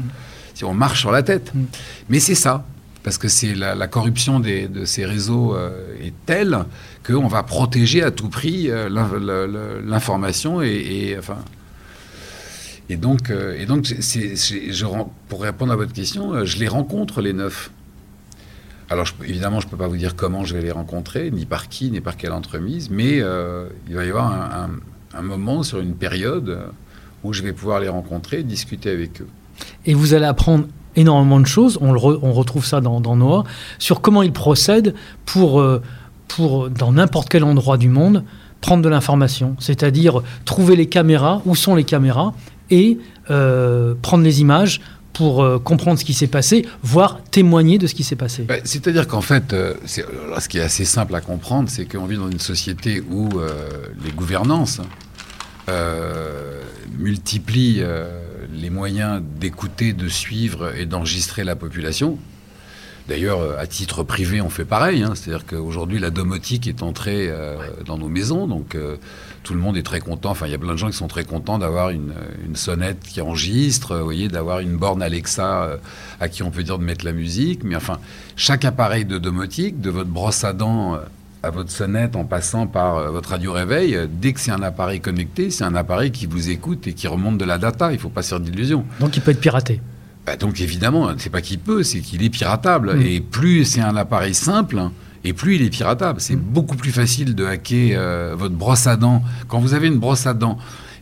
si 0.53 0.63
on 0.63 0.73
marche 0.73 1.01
sur 1.01 1.11
la 1.11 1.23
tête. 1.23 1.51
Mais 2.07 2.21
c'est 2.21 2.35
ça, 2.35 2.65
parce 3.03 3.17
que 3.17 3.27
c'est 3.27 3.53
la, 3.53 3.87
corruption 3.87 4.39
de 4.39 4.85
ces 4.85 5.05
réseaux 5.05 5.55
euh, 5.55 5.93
est 6.01 6.13
telle 6.25 6.59
qu'on 7.05 7.27
va 7.27 7.43
protéger 7.43 8.01
à 8.01 8.11
tout 8.11 8.29
prix 8.29 8.69
euh, 8.69 8.87
l'information 9.85 10.61
et, 10.61 11.17
enfin. 11.19 11.39
Et 12.89 12.97
donc, 12.97 13.29
euh, 13.29 13.59
et 13.59 13.65
donc 13.65 13.85
je, 13.85 14.85
pour 15.27 15.41
répondre 15.41 15.73
à 15.73 15.75
votre 15.75 15.93
question, 15.93 16.45
je 16.45 16.57
les 16.57 16.67
rencontre 16.67 17.21
les 17.21 17.33
neuf. 17.33 17.71
Alors 18.89 19.07
évidemment, 19.23 19.59
je 19.59 19.65
ne 19.65 19.71
peux 19.71 19.77
pas 19.77 19.87
vous 19.87 19.97
dire 19.97 20.15
comment 20.15 20.45
je 20.45 20.53
vais 20.53 20.61
les 20.61 20.71
rencontrer, 20.71 21.31
ni 21.31 21.45
par 21.45 21.69
qui, 21.69 21.89
ni 21.89 22.01
par 22.01 22.17
quelle 22.17 22.33
entremise, 22.33 22.91
mais 22.91 23.17
il 23.17 23.95
va 23.95 24.05
y 24.05 24.09
avoir 24.09 24.31
un, 25.15 25.21
moment 25.23 25.63
sur 25.63 25.79
une 25.79 25.95
période 25.95 26.59
où 27.23 27.33
je 27.33 27.41
vais 27.41 27.53
pouvoir 27.53 27.79
les 27.79 27.89
rencontrer, 27.89 28.43
discuter 28.43 28.91
avec 28.91 29.21
eux. 29.21 29.27
Et 29.87 29.95
vous 29.95 30.13
allez 30.13 30.25
apprendre 30.25 30.67
énormément 30.95 31.39
de 31.39 31.45
choses, 31.45 31.77
on, 31.81 31.91
retrouve 31.91 32.65
ça 32.65 32.81
dans, 32.81 33.15
Noah, 33.15 33.43
sur 33.79 34.01
comment 34.01 34.21
il 34.21 34.31
procède 34.31 34.95
pour, 35.25 35.59
euh, 35.59 35.81
pour 36.27 36.69
dans 36.69 36.93
n'importe 36.93 37.29
quel 37.29 37.43
endroit 37.43 37.77
du 37.77 37.89
monde, 37.89 38.23
prendre 38.61 38.81
de 38.81 38.89
l'information, 38.89 39.55
c'est-à-dire 39.59 40.21
trouver 40.45 40.75
les 40.75 40.87
caméras, 40.87 41.41
où 41.45 41.55
sont 41.55 41.75
les 41.75 41.83
caméras, 41.83 42.33
et 42.69 42.97
euh, 43.29 43.95
prendre 44.01 44.23
les 44.23 44.41
images 44.41 44.81
pour 45.13 45.43
euh, 45.43 45.59
comprendre 45.59 45.97
ce 45.97 46.05
qui 46.05 46.13
s'est 46.13 46.27
passé, 46.27 46.65
voire 46.83 47.21
témoigner 47.31 47.77
de 47.77 47.87
ce 47.87 47.95
qui 47.95 48.03
s'est 48.03 48.15
passé. 48.15 48.43
Bah, 48.43 48.55
c'est-à-dire 48.63 49.07
qu'en 49.07 49.21
fait, 49.21 49.55
ce 49.85 50.49
qui 50.49 50.57
est 50.57 50.61
assez 50.61 50.85
simple 50.85 51.15
à 51.15 51.21
comprendre, 51.21 51.69
c'est 51.69 51.85
qu'on 51.85 52.05
vit 52.05 52.17
dans 52.17 52.29
une 52.29 52.39
société 52.39 53.01
où 53.09 53.29
les 54.03 54.11
gouvernances 54.11 54.81
multiplient 56.99 57.83
les 58.53 58.69
moyens 58.69 59.21
d'écouter, 59.39 59.93
de 59.93 60.09
suivre 60.09 60.75
et 60.75 60.85
d'enregistrer 60.85 61.43
la 61.43 61.55
population. 61.55 62.17
D'ailleurs, 63.07 63.39
euh, 63.39 63.59
à 63.59 63.67
titre 63.67 64.03
privé, 64.03 64.41
on 64.41 64.49
fait 64.49 64.65
pareil. 64.65 65.03
Hein. 65.03 65.13
C'est-à-dire 65.15 65.45
qu'aujourd'hui, 65.45 65.99
la 65.99 66.09
domotique 66.09 66.67
est 66.67 66.81
entrée 66.81 67.27
euh, 67.29 67.55
dans 67.85 67.97
nos 67.97 68.09
maisons. 68.09 68.47
Donc, 68.47 68.73
euh, 68.73 68.97
tout 69.43 69.53
le 69.53 69.59
monde 69.59 69.77
est 69.77 69.83
très 69.83 69.99
content. 69.99 70.31
Enfin, 70.31 70.47
il 70.47 70.51
y 70.51 70.55
a 70.55 70.57
plein 70.57 70.73
de 70.73 70.77
gens 70.77 70.89
qui 70.89 70.97
sont 70.97 71.07
très 71.07 71.23
contents 71.23 71.59
d'avoir 71.59 71.91
une, 71.91 72.13
sonnette 72.55 72.99
qui 73.01 73.21
enregistre, 73.21 73.97
vous 73.97 74.03
voyez, 74.03 74.27
d'avoir 74.27 74.59
une 74.59 74.77
borne 74.77 75.03
Alexa 75.03 75.77
à 76.19 76.29
qui 76.29 76.41
on 76.41 76.49
peut 76.49 76.63
dire 76.63 76.79
de 76.79 76.83
mettre 76.83 77.05
la 77.05 77.11
musique. 77.11 77.63
Mais 77.63 77.75
enfin, 77.75 77.99
chaque 78.35 78.65
appareil 78.65 79.05
de 79.05 79.17
domotique, 79.17 79.81
de 79.81 79.89
votre 79.89 80.09
brosse 80.09 80.43
à 80.43 80.53
dents 80.53 80.97
à 81.43 81.51
votre 81.51 81.69
sonnette 81.69 82.15
en 82.15 82.23
passant 82.23 82.65
par 82.65 83.11
votre 83.11 83.29
radio 83.29 83.51
réveil, 83.51 83.99
dès 84.09 84.33
que 84.33 84.39
c'est 84.39 84.51
un 84.51 84.63
appareil 84.63 84.99
connecté, 84.99 85.51
c'est 85.51 85.63
un 85.63 85.75
appareil 85.75 86.09
qui 86.09 86.25
vous 86.25 86.49
écoute 86.49 86.87
et 86.87 86.93
qui 86.93 87.07
remonte 87.07 87.37
de 87.37 87.45
la 87.45 87.59
data. 87.59 87.91
Il 87.91 87.95
ne 87.95 87.99
faut 87.99 88.09
pas 88.09 88.23
se 88.23 88.29
faire 88.29 88.39
d'illusions. 88.39 88.83
Donc 88.99 89.15
il 89.15 89.21
peut 89.21 89.31
être 89.31 89.41
piraté. 89.41 89.79
Bah, 90.25 90.37
donc 90.37 90.59
évidemment, 90.61 91.09
c'est 91.17 91.29
pas 91.29 91.41
qu'il 91.41 91.59
peut, 91.59 91.83
c'est 91.83 91.99
qu'il 91.99 92.23
est 92.23 92.29
piratable. 92.29 92.95
Mm. 92.95 93.01
Et 93.01 93.21
plus 93.21 93.65
c'est 93.65 93.81
un 93.81 93.95
appareil 93.95 94.33
simple, 94.33 94.81
et 95.23 95.33
plus 95.33 95.55
il 95.55 95.61
est 95.61 95.69
piratable. 95.69 96.19
C'est 96.19 96.35
mm. 96.35 96.39
beaucoup 96.39 96.75
plus 96.75 96.91
facile 96.91 97.35
de 97.35 97.45
hacker 97.45 97.97
euh, 97.97 98.35
votre 98.37 98.55
brosse 98.55 98.87
à 98.87 98.95
dents. 98.95 99.23
Quand 99.47 99.59
vous 99.59 99.73
avez 99.73 99.87
une 99.87 99.99
brosse 99.99 100.25
à 100.25 100.33
dents 100.33 100.57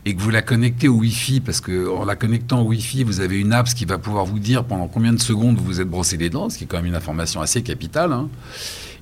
et 0.06 0.14
que 0.14 0.20
vous 0.20 0.30
la 0.30 0.42
connectez 0.42 0.88
au 0.88 0.96
Wi-Fi, 0.96 1.40
parce 1.40 1.62
qu'en 1.62 2.04
la 2.04 2.14
connectant 2.14 2.60
au 2.60 2.66
Wi-Fi, 2.68 3.04
vous 3.04 3.20
avez 3.20 3.40
une 3.40 3.54
app 3.54 3.66
qui 3.68 3.86
va 3.86 3.96
pouvoir 3.96 4.26
vous 4.26 4.38
dire 4.38 4.64
pendant 4.64 4.86
combien 4.86 5.14
de 5.14 5.20
secondes 5.20 5.56
vous 5.56 5.64
vous 5.64 5.80
êtes 5.80 5.88
brossé 5.88 6.18
les 6.18 6.28
dents, 6.28 6.50
ce 6.50 6.58
qui 6.58 6.64
est 6.64 6.66
quand 6.66 6.76
même 6.76 6.86
une 6.86 6.94
information 6.94 7.40
assez 7.40 7.62
capitale. 7.62 8.12
Hein 8.12 8.28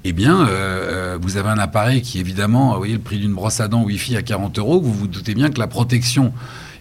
eh 0.05 0.13
bien, 0.13 0.47
euh, 0.47 1.15
euh, 1.15 1.19
vous 1.21 1.37
avez 1.37 1.49
un 1.49 1.59
appareil 1.59 2.03
qui, 2.03 2.19
évidemment, 2.19 2.73
vous 2.73 2.79
voyez 2.79 2.95
le 2.95 3.01
prix 3.01 3.19
d'une 3.19 3.35
brosse 3.35 3.61
à 3.61 3.69
dents 3.69 3.85
Wi-Fi 3.85 4.17
à 4.17 4.23
40 4.23 4.59
euros, 4.59 4.81
vous 4.81 4.93
vous 4.93 5.07
doutez 5.07 5.35
bien 5.35 5.51
que 5.51 5.61
la 5.61 5.69
protection 5.69 6.33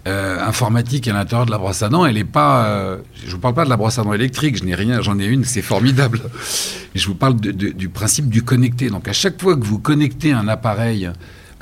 euh, 0.08 0.40
informatique 0.40 1.08
à 1.08 1.14
l'intérieur 1.14 1.46
de 1.46 1.52
la 1.52 1.58
brosse 1.58 1.84
à 1.84 1.90
dents, 1.90 2.06
elle 2.06 2.16
n'est 2.16 2.24
pas. 2.24 2.98
je 3.16 3.28
ne 3.28 3.32
vous 3.32 3.40
parle 3.40 3.54
pas 3.54 3.66
de 3.66 3.70
la 3.70 3.78
brosse 3.78 4.00
à 4.00 4.04
dents 4.04 4.14
électrique, 4.14 4.58
je 4.58 4.64
n'ai 4.64 4.76
rien, 4.76 5.02
j'en 5.02 5.20
ai 5.20 5.26
une, 5.26 5.44
c'est 5.44 5.62
formidable. 5.62 6.22
Je 6.94 7.08
vous 7.08 7.16
parle 7.16 7.40
du 7.40 7.88
principe 7.88 8.28
du 8.28 8.44
connecté. 8.44 8.90
Donc, 8.90 9.08
à 9.08 9.14
chaque 9.14 9.42
fois 9.42 9.56
que 9.56 9.64
vous 9.64 9.80
connectez 9.80 10.34
un 10.34 10.50
appareil 10.50 11.10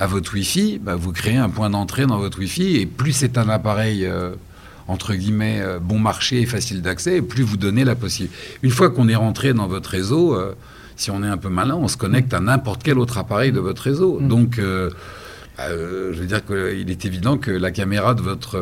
à 0.00 0.08
votre 0.08 0.34
Wi-Fi, 0.34 0.80
bah, 0.82 0.96
vous 0.96 1.12
créez 1.12 1.36
un 1.36 1.48
point 1.48 1.70
d'entrée 1.70 2.04
dans 2.04 2.18
votre 2.18 2.40
Wi-Fi, 2.40 2.78
et 2.78 2.86
plus 2.86 3.12
c'est 3.12 3.38
un 3.38 3.48
appareil 3.48 4.10
entre 4.88 5.14
guillemets 5.14 5.62
bon 5.80 6.00
marché 6.00 6.40
et 6.40 6.46
facile 6.46 6.82
d'accès, 6.82 7.22
plus 7.22 7.44
vous 7.44 7.56
donnez 7.56 7.84
la 7.84 7.94
possibilité. 7.94 8.36
Une 8.62 8.72
fois 8.72 8.90
qu'on 8.90 9.08
est 9.08 9.14
rentré 9.14 9.54
dans 9.54 9.68
votre 9.68 9.90
réseau, 9.90 10.36
si 10.96 11.12
on 11.12 11.22
est 11.22 11.28
un 11.28 11.36
peu 11.36 11.48
malin, 11.48 11.76
on 11.76 11.86
se 11.86 11.96
connecte 11.96 12.34
à 12.34 12.40
n'importe 12.40 12.82
quel 12.82 12.98
autre 12.98 13.18
appareil 13.18 13.52
de 13.52 13.60
votre 13.60 13.82
réseau. 13.82 14.18
Mm. 14.18 14.28
Donc 14.28 14.60
bah, 15.68 15.76
je 15.76 16.18
veux 16.18 16.26
dire 16.26 16.44
qu'il 16.44 16.90
est 16.90 17.04
évident 17.04 17.36
que 17.36 17.50
la 17.50 17.70
caméra 17.70 18.14
de 18.14 18.22
votre, 18.22 18.58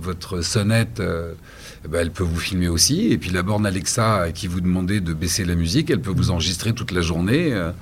votre 0.00 0.42
sonnette 0.42 1.02
eh 1.84 1.88
ben, 1.88 2.00
elle 2.00 2.10
peut 2.10 2.24
vous 2.24 2.38
filmer 2.38 2.68
aussi. 2.68 3.12
Et 3.12 3.18
puis 3.18 3.30
la 3.30 3.42
borne 3.42 3.66
Alexa 3.66 4.28
qui 4.32 4.46
vous 4.46 4.60
demandait 4.60 5.00
de 5.00 5.12
baisser 5.12 5.44
la 5.44 5.54
musique, 5.54 5.90
elle 5.90 6.00
peut 6.00 6.14
vous 6.14 6.30
enregistrer 6.30 6.72
toute 6.72 6.92
la 6.92 7.02
journée. 7.02 7.52
Euh, 7.52 7.72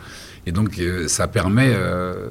et 0.47 0.53
donc 0.53 0.79
euh, 0.79 1.07
ça 1.07 1.29
permet 1.29 1.73
euh, 1.73 2.29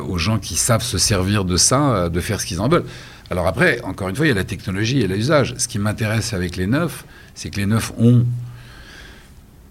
aux 0.00 0.18
gens 0.18 0.38
qui 0.38 0.54
savent 0.54 0.82
se 0.82 0.98
servir 0.98 1.44
de 1.44 1.56
ça 1.56 2.08
de 2.08 2.20
faire 2.20 2.40
ce 2.40 2.46
qu'ils 2.46 2.60
en 2.60 2.68
veulent. 2.68 2.84
Alors 3.30 3.48
après, 3.48 3.80
encore 3.82 4.08
une 4.08 4.14
fois, 4.14 4.26
il 4.26 4.28
y 4.28 4.32
a 4.32 4.36
la 4.36 4.44
technologie 4.44 5.00
et 5.00 5.08
l'usage. 5.08 5.54
Ce 5.58 5.66
qui 5.66 5.80
m'intéresse 5.80 6.34
avec 6.34 6.56
les 6.56 6.68
neufs, 6.68 7.04
c'est 7.34 7.50
que 7.50 7.56
les 7.56 7.66
neufs 7.66 7.92
ont 7.98 8.24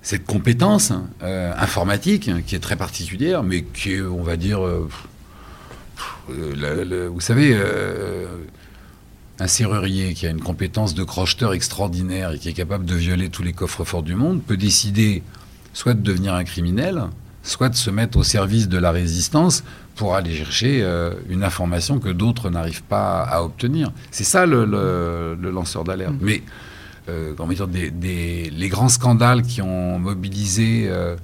cette 0.03 0.25
compétence 0.25 0.93
informatique 1.21 2.29
qui 2.45 2.55
est 2.55 2.59
très 2.59 2.75
particulière, 2.75 3.41
mais 3.41 3.63
qui 3.63 3.93
est, 3.93 4.01
on 4.01 4.21
va 4.21 4.35
dire, 4.35 4.59
vous 6.27 7.21
savez, 7.21 7.57
un 9.39 9.47
serrurier 9.47 10.13
qui 10.13 10.27
a 10.27 10.29
une 10.29 10.41
compétence 10.41 10.93
de 10.93 11.03
crocheteur 11.03 11.53
extraordinaire 11.53 12.33
et 12.33 12.37
qui 12.37 12.49
est 12.49 12.53
capable 12.53 12.85
de 12.85 12.95
violer 12.95 13.29
tous 13.29 13.43
les 13.43 13.53
coffres 13.53 13.83
forts 13.83 14.03
du 14.03 14.15
monde 14.15 14.41
peut 14.41 14.57
décider 14.57 15.23
soit 15.73 15.95
de 15.95 16.01
devenir 16.01 16.35
un 16.35 16.43
criminel, 16.43 17.03
soit 17.41 17.69
de 17.69 17.75
se 17.75 17.89
mettre 17.89 18.17
au 18.17 18.23
service 18.23 18.69
de 18.69 18.77
la 18.77 18.91
résistance 18.91 19.63
pour 19.95 20.15
aller 20.15 20.35
chercher 20.35 20.81
euh, 20.81 21.13
une 21.29 21.43
information 21.43 21.99
que 21.99 22.09
d'autres 22.09 22.49
n'arrivent 22.49 22.83
pas 22.83 23.21
à 23.23 23.43
obtenir. 23.43 23.91
C'est 24.11 24.23
ça 24.23 24.45
le, 24.45 25.35
lanceur 25.41 25.83
d'alerte. 25.83 26.13
Mm. 26.13 26.19
Mais 26.21 26.43
euh, 27.09 27.35
dire, 27.53 27.67
des, 27.67 28.49
les 28.49 28.69
grands 28.69 28.89
scandales 28.89 29.43
qui 29.43 29.61
ont 29.61 29.99
mobilisé 29.99 30.87
euh, 30.87 31.15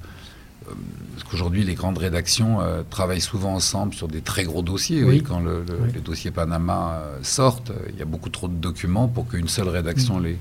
parce 1.15 1.29
qu'aujourd'hui, 1.29 1.63
les 1.63 1.75
grandes 1.75 1.97
rédactions 1.97 2.61
euh, 2.61 2.81
travaillent 2.89 3.21
souvent 3.21 3.53
ensemble 3.53 3.93
sur 3.93 4.07
des 4.07 4.21
très 4.21 4.43
gros 4.43 4.61
dossiers. 4.61 5.03
Oui. 5.03 5.21
quand 5.21 5.39
le, 5.39 5.65
les 5.93 6.01
dossiers 6.01 6.31
Panama 6.31 6.93
euh, 6.93 7.19
sortent, 7.23 7.71
il 7.89 7.97
y 7.97 8.01
a 8.01 8.05
beaucoup 8.05 8.29
trop 8.29 8.47
de 8.47 8.53
documents 8.53 9.07
pour 9.07 9.27
qu'une 9.27 9.47
seule 9.47 9.69
rédaction 9.69 10.19
mm. 10.19 10.23
les, 10.23 10.37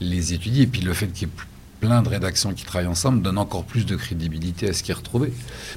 les 0.00 0.32
étudie. 0.34 0.62
Et 0.62 0.66
puis 0.66 0.80
le 0.80 0.92
fait 0.92 1.08
qu'il 1.08 1.28
y 1.28 1.30
ait 1.30 1.34
plein 1.80 2.02
de 2.02 2.08
rédactions 2.08 2.54
qui 2.54 2.64
travaillent 2.64 2.88
ensemble 2.88 3.22
donne 3.22 3.38
encore 3.38 3.64
plus 3.64 3.84
de 3.84 3.96
crédibilité 3.96 4.68
à 4.68 4.72
ce 4.72 4.82
qui 4.82 4.92
est 4.92 4.94
retrouvé. 4.94 5.32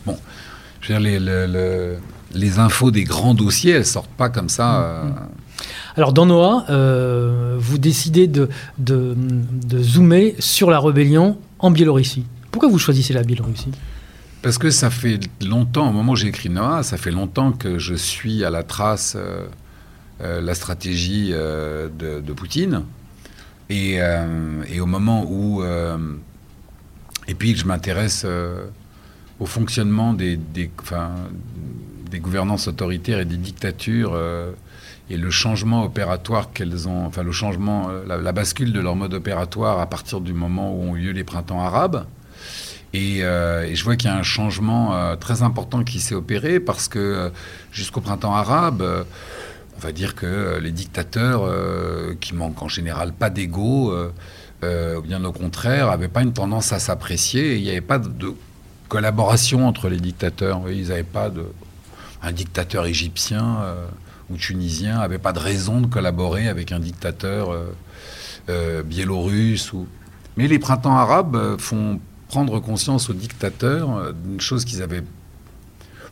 Bon, 0.05 0.17
je 0.81 0.93
veux 0.93 0.99
dire, 0.99 1.19
les, 1.19 1.97
les 2.33 2.59
infos 2.59 2.91
des 2.91 3.03
grands 3.03 3.33
dossiers, 3.33 3.73
elles 3.73 3.85
sortent 3.85 4.09
pas 4.11 4.29
comme 4.29 4.49
ça. 4.49 4.65
Mm, 4.65 5.07
euh. 5.07 5.11
Alors 5.95 6.13
dans 6.13 6.25
Noah, 6.25 6.65
vous 7.57 7.77
décidez 7.77 8.27
de, 8.27 8.49
zoomer 9.81 10.35
sur 10.39 10.69
la 10.69 10.79
rébellion 10.79 11.37
en 11.59 11.71
Biélorussie. 11.71 12.25
Pourquoi 12.51 12.69
vous 12.69 12.79
choisissez 12.79 13.13
la 13.13 13.23
Biélorussie? 13.23 13.71
Parce 14.41 14.59
que 14.59 14.69
ça 14.69 14.91
fait 14.91 15.19
longtemps, 15.43 15.89
au 15.89 15.91
moment 15.91 16.11
où 16.11 16.15
j'ai 16.15 16.27
écrit 16.27 16.49
Noah, 16.49 16.83
ça 16.83 16.97
fait 16.97 17.09
longtemps 17.09 17.51
que 17.51 17.79
je 17.79 17.95
suis 17.95 18.45
à 18.45 18.51
la 18.51 18.61
trace 18.61 19.15
euh, 19.17 19.47
euh, 20.21 20.39
la 20.39 20.53
stratégie 20.53 21.31
euh, 21.33 21.89
de, 21.89 22.31
Poutine. 22.31 22.83
Et, 23.69 23.99
au 24.79 24.85
moment 24.85 25.25
où. 25.27 25.63
et 27.27 27.33
puis 27.33 27.55
je 27.55 27.65
m'intéresse 27.65 28.25
au 29.39 29.47
fonctionnement 29.47 30.13
des, 30.13 30.39
gouvernances 32.13 32.67
autoritaires 32.67 33.19
et 33.19 33.25
des 33.25 33.37
dictatures 33.37 34.15
et 35.09 35.17
le 35.17 35.29
changement 35.29 35.83
opératoire 35.83 36.51
qu'elles 36.51 36.87
ont, 36.87 37.05
enfin 37.05 37.23
le 37.23 37.31
changement, 37.31 37.89
la, 38.07 38.17
la, 38.17 38.31
bascule 38.31 38.73
de 38.73 38.79
leur 38.79 38.95
mode 38.95 39.13
opératoire 39.13 39.79
à 39.79 39.85
partir 39.85 40.19
du 40.19 40.33
moment 40.33 40.73
où 40.73 40.81
ont 40.81 40.95
eu 40.95 41.01
lieu 41.01 41.11
les 41.11 41.23
printemps 41.23 41.61
arabes. 41.61 42.05
Euh, 42.95 43.63
et, 43.63 43.75
je 43.75 43.83
vois 43.83 43.95
qu'il 43.95 44.09
y 44.09 44.13
a 44.13 44.17
un 44.17 44.23
changement 44.23 44.95
euh, 44.95 45.15
très 45.15 45.41
important 45.41 45.83
qui 45.83 45.99
s'est 45.99 46.15
opéré 46.15 46.59
parce 46.59 46.87
que 46.87 46.99
euh, 46.99 47.29
jusqu'au 47.71 48.01
printemps 48.01 48.35
arabe, 48.35 49.05
on 49.77 49.79
va 49.79 49.91
dire 49.91 50.15
que 50.15 50.57
les 50.61 50.71
dictateurs, 50.71 51.51
qui 52.21 52.33
manquent 52.33 52.63
en 52.63 52.69
général 52.69 53.11
pas 53.11 53.29
d'ego, 53.29 53.93
bien 54.61 55.23
au 55.25 55.33
contraire, 55.33 55.87
n'avaient 55.87 56.07
pas 56.07 56.21
une 56.21 56.31
tendance 56.31 56.71
à 56.71 56.79
s'apprécier. 56.79 57.57
Il 57.57 57.63
n'y 57.63 57.69
avait 57.69 57.81
pas 57.81 57.99
de, 57.99 58.33
collaboration 58.87 59.67
entre 59.67 59.89
les 59.89 59.99
dictateurs. 59.99 60.61
Ils 60.69 60.87
n'avaient 60.87 61.03
pas 61.03 61.29
de. 61.29 61.45
Un 62.23 62.31
dictateur 62.31 62.85
égyptien 62.85 63.57
ou 64.29 64.37
tunisien 64.37 64.99
n'avait 64.99 65.19
pas 65.19 65.33
de 65.33 65.39
raison 65.39 65.81
de 65.81 65.87
collaborer 65.87 66.47
avec 66.47 66.71
un 66.71 66.79
dictateur 66.79 67.55
biélorusse. 68.85 69.73
Ou... 69.73 69.87
Mais 70.37 70.47
les 70.47 70.59
printemps 70.59 70.97
arabes 70.97 71.57
font 71.59 71.99
prendre 72.27 72.59
conscience 72.59 73.09
aux 73.09 73.13
dictateurs 73.13 73.95
euh, 73.95 74.11
d'une 74.11 74.41
chose 74.41 74.65
qu'ils 74.65 74.81
avaient, 74.81 75.03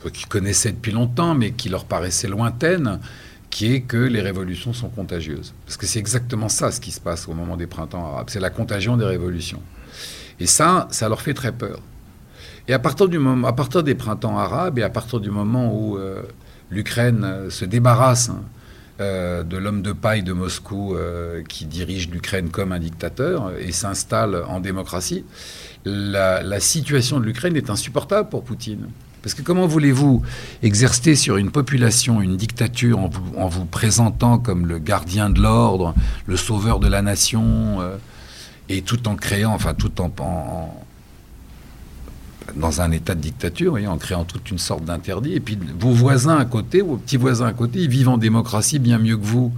euh, 0.06 0.10
qu'ils 0.10 0.28
connaissaient 0.28 0.72
depuis 0.72 0.92
longtemps, 0.92 1.36
mais 1.36 1.52
qui 1.52 1.70
leur 1.70 1.86
paraissait 1.86 2.28
lointaine, 2.28 3.00
qui 3.50 3.74
est 3.74 3.82
que 3.82 3.98
les 3.98 4.22
révolutions 4.22 4.74
sont 4.74 4.90
contagieuses. 4.90 5.54
Parce 5.66 5.78
que 5.78 5.86
c'est 5.86 6.00
exactement 6.00 6.50
ça 6.50 6.72
ce 6.72 6.80
qui 6.80 6.92
se 6.92 7.00
passe 7.00 7.28
au 7.28 7.34
moment 7.34 7.58
des 7.58 7.68
printemps 7.68 8.06
arabes. 8.06 8.28
C'est 8.30 8.40
la 8.40 8.50
contagion 8.50 8.98
des 8.98 9.06
révolutions. 9.06 9.62
Et 10.40 10.48
ça, 10.48 10.88
ça 10.92 11.08
leur 11.10 11.22
fait 11.22 11.34
très 11.34 11.52
peur. 11.52 11.80
Et 12.68 12.74
à 12.74 12.80
partir, 12.80 13.08
du 13.10 13.20
moment, 13.20 13.48
à 13.48 13.54
partir 13.54 13.84
des 13.84 13.94
printemps 13.94 14.40
arabes 14.40 14.80
et 14.80 14.84
à 14.84 14.90
partir 14.90 15.20
du 15.20 15.30
moment 15.30 15.72
où 15.76 15.98
euh, 15.98 16.24
l'Ukraine 16.74 17.50
se 17.50 17.66
débarrasse 17.66 18.30
hein, 18.30 18.44
de 19.00 19.58
l'homme 19.58 19.82
de 19.82 19.92
paille 19.92 20.24
de 20.24 20.34
Moscou 20.34 20.96
qui 21.48 21.66
dirige 21.66 22.10
l'Ukraine 22.10 22.50
comme 22.50 22.72
un 22.72 22.80
dictateur 22.80 23.52
et 23.60 23.72
s'installe 23.72 24.44
en 24.48 24.60
démocratie, 24.60 25.24
la, 25.86 26.60
situation 26.60 27.20
de 27.20 27.26
l'Ukraine 27.26 27.56
est 27.56 27.70
insupportable 27.70 28.30
pour 28.30 28.44
Poutine. 28.44 28.88
Parce 29.22 29.34
que 29.36 29.42
comment 29.42 29.68
voulez-vous 29.68 30.22
exercer 30.64 31.16
sur 31.16 31.38
une 31.38 31.50
population 31.50 32.22
une 32.22 32.36
dictature 32.36 33.00
en 33.00 33.48
vous, 33.48 33.66
présentant 33.66 34.38
comme 34.38 34.66
le 34.68 34.80
gardien 34.80 35.30
de 35.30 35.42
l'ordre, 35.42 35.96
le 36.26 36.36
sauveur 36.36 36.80
de 36.80 36.88
la 36.88 37.02
nation, 37.02 37.80
euh, 37.80 37.96
et 38.68 38.82
tout 38.82 39.08
en 39.08 39.16
créant, 39.16 39.54
enfin 39.54 39.74
tout 39.74 39.94
en, 40.02 40.76
dans 42.56 42.82
un 42.82 42.92
état 42.92 43.16
de 43.16 43.22
dictature, 43.22 43.78
en 43.88 43.98
créant 43.98 44.24
toute 44.24 44.52
une 44.52 44.60
sorte 44.60 44.86
d'interdit. 44.86 45.34
Et 45.34 45.40
puis 45.40 45.58
vos 45.80 45.92
voisins 45.92 46.38
à 46.38 46.46
côté, 46.46 46.82
vos 46.82 46.98
petits 46.98 47.18
voisins 47.18 47.48
à 47.48 47.54
côté, 47.54 47.80
ils 47.80 47.90
vivent 47.90 48.10
en 48.10 48.18
démocratie 48.18 48.80
bien 48.80 49.00
mieux 49.00 49.18
que 49.18 49.26
vous 49.26 49.52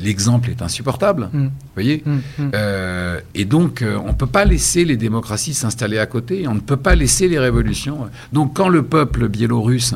l'exemple 0.00 0.50
est 0.50 0.62
insupportable. 0.62 1.28
Mm. 1.32 1.46
Vous 1.46 1.50
voyez 1.74 2.02
mm, 2.04 2.20
mm. 2.38 2.50
Euh, 2.54 3.20
Et 3.34 3.44
donc, 3.44 3.82
euh, 3.82 3.98
on 4.04 4.08
ne 4.08 4.12
peut 4.12 4.26
pas 4.26 4.44
laisser 4.44 4.84
les 4.84 4.96
démocraties 4.96 5.54
s'installer 5.54 5.98
à 5.98 6.06
côté, 6.06 6.46
on 6.48 6.54
ne 6.54 6.60
peut 6.60 6.76
pas 6.76 6.94
laisser 6.94 7.28
les 7.28 7.38
révolutions. 7.38 8.08
Donc, 8.32 8.54
quand 8.54 8.68
le 8.68 8.82
peuple 8.82 9.28
biélorusse 9.28 9.94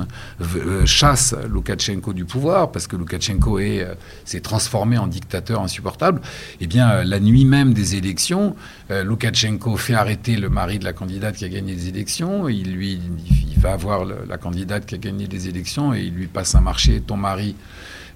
euh, 0.56 0.84
chasse 0.86 1.34
Loukachenko 1.48 2.12
du 2.12 2.24
pouvoir, 2.24 2.72
parce 2.72 2.86
que 2.86 2.96
Loukachenko 2.96 3.58
s'est 4.24 4.40
transformé 4.40 4.98
en 4.98 5.06
dictateur 5.06 5.62
insupportable, 5.62 6.20
eh 6.60 6.66
bien, 6.66 7.04
la 7.04 7.20
nuit 7.20 7.44
même 7.44 7.74
des 7.74 7.96
élections, 7.96 8.56
Loukachenko 8.90 9.76
fait 9.76 9.94
arrêter 9.94 10.36
le 10.36 10.48
mari 10.48 10.78
de 10.78 10.84
la 10.84 10.92
candidate 10.92 11.36
qui 11.36 11.44
a 11.44 11.48
gagné 11.48 11.74
les 11.74 11.88
élections. 11.88 12.48
Il, 12.48 12.72
lui, 12.72 13.00
il 13.50 13.60
va 13.60 13.76
voir 13.76 14.04
la 14.04 14.38
candidate 14.38 14.86
qui 14.86 14.94
a 14.94 14.98
gagné 14.98 15.26
les 15.26 15.48
élections 15.48 15.94
et 15.94 16.02
il 16.02 16.14
lui 16.14 16.26
passe 16.26 16.54
un 16.54 16.60
marché. 16.60 17.00
Ton 17.00 17.16
mari, 17.16 17.54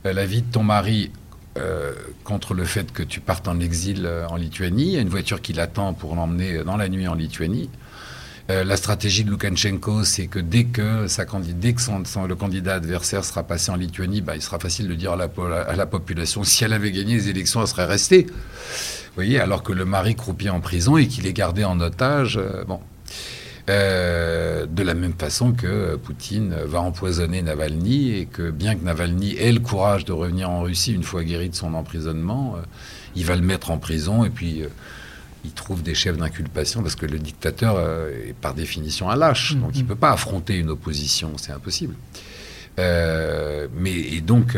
la 0.05 0.27
vie 0.27 0.43
de 0.43 0.51
ton 0.51 0.63
mari 0.63 1.11
euh, 1.59 1.95
contre 2.23 2.55
le 2.55 2.65
fait 2.65 2.93
que 2.93 3.03
tu 3.03 3.19
partes 3.19 3.49
en 3.49 3.59
exil 3.59 4.07
euh, 4.07 4.25
en 4.29 4.37
Lituanie. 4.37 4.85
Il 4.85 4.93
y 4.93 4.97
a 4.99 5.01
une 5.01 5.09
voiture 5.09 5.43
qui 5.43 5.53
l'attend 5.53 5.95
pour 5.95 6.15
l'emmener 6.15 6.63
dans 6.63 6.77
la 6.77 6.89
nuit 6.89 7.09
en 7.09 7.15
Lituanie. 7.15 7.69
Euh, 8.51 8.63
la 8.63 8.77
stratégie 8.77 9.25
de 9.25 9.31
Loukachenko, 9.31 10.05
c'est 10.05 10.29
que 10.29 10.39
dès 10.39 10.65
que, 10.65 11.07
le 11.07 12.35
candidat 12.35 12.75
adversaire 12.75 13.25
sera 13.25 13.43
passé 13.43 13.73
en 13.73 13.77
Lituanie, 13.77 14.21
bah, 14.21 14.37
il 14.37 14.43
sera 14.43 14.61
facile 14.61 14.87
de 14.87 14.95
dire 14.95 15.13
à 15.13 15.17
la, 15.17 15.29
à 15.67 15.75
la, 15.75 15.87
population 15.87 16.45
si 16.45 16.63
elle 16.63 16.73
avait 16.73 16.93
gagné 16.93 17.15
les 17.17 17.29
élections, 17.29 17.61
elle 17.61 17.67
serait 17.67 17.85
restée. 17.85 18.27
Vous 18.29 19.15
voyez, 19.17 19.41
alors 19.41 19.65
que 19.65 19.73
le 19.73 19.85
mari 19.85 20.15
croupit 20.15 20.51
en 20.51 20.61
prison 20.61 20.97
et 20.99 21.09
qu'il 21.09 21.27
est 21.27 21.33
gardé 21.33 21.65
en 21.65 21.81
otage. 21.81 22.39
bon. 22.69 22.79
Euh, 23.71 24.67
de 24.67 24.83
la 24.83 24.95
même 24.95 25.13
façon 25.13 25.53
que 25.53 25.95
Poutine 25.97 26.55
va 26.65 26.81
empoisonner 26.81 27.41
Navalny 27.41 28.17
et 28.17 28.27
que 28.27 28.51
bien 28.51 28.75
que 28.75 28.85
Navalny 28.85 29.37
ait 29.37 29.53
le 29.53 29.61
courage 29.61 30.05
de 30.05 30.13
revenir 30.13 30.51
en 30.51 30.63
Russie 30.63 30.93
une 30.93 31.05
fois 31.05 31.23
guéri 31.23 31.51
de 31.51 31.55
son 31.55 31.75
emprisonnement, 31.75 32.57
euh, 32.57 32.63
il 33.15 33.25
va 33.25 33.37
le 33.37 33.43
mettre 33.43 33.71
en 33.71 33.79
prison 33.79 34.25
et 34.25 34.31
puis 34.31 34.63
euh, 34.63 34.69
il 35.45 35.53
trouve 35.53 35.83
des 35.83 35.95
chefs 35.95 36.17
d'inculpation 36.17 36.83
parce 36.83 36.97
que 36.97 37.07
le 37.07 37.19
dictateur 37.19 37.79
est 38.11 38.35
par 38.35 38.55
définition 38.55 39.09
un 39.09 39.17
lâche, 39.17 39.55
donc 39.55 39.71
il 39.75 39.79
ne 39.79 39.85
mm-hmm. 39.85 39.87
peut 39.87 39.95
pas 39.95 40.13
affronter 40.13 40.57
une 40.57 40.71
opposition, 40.71 41.33
c'est 41.37 41.53
impossible. 41.53 41.95
Euh, 42.81 43.69
mais 43.77 43.93
et 43.93 44.21
donc 44.21 44.57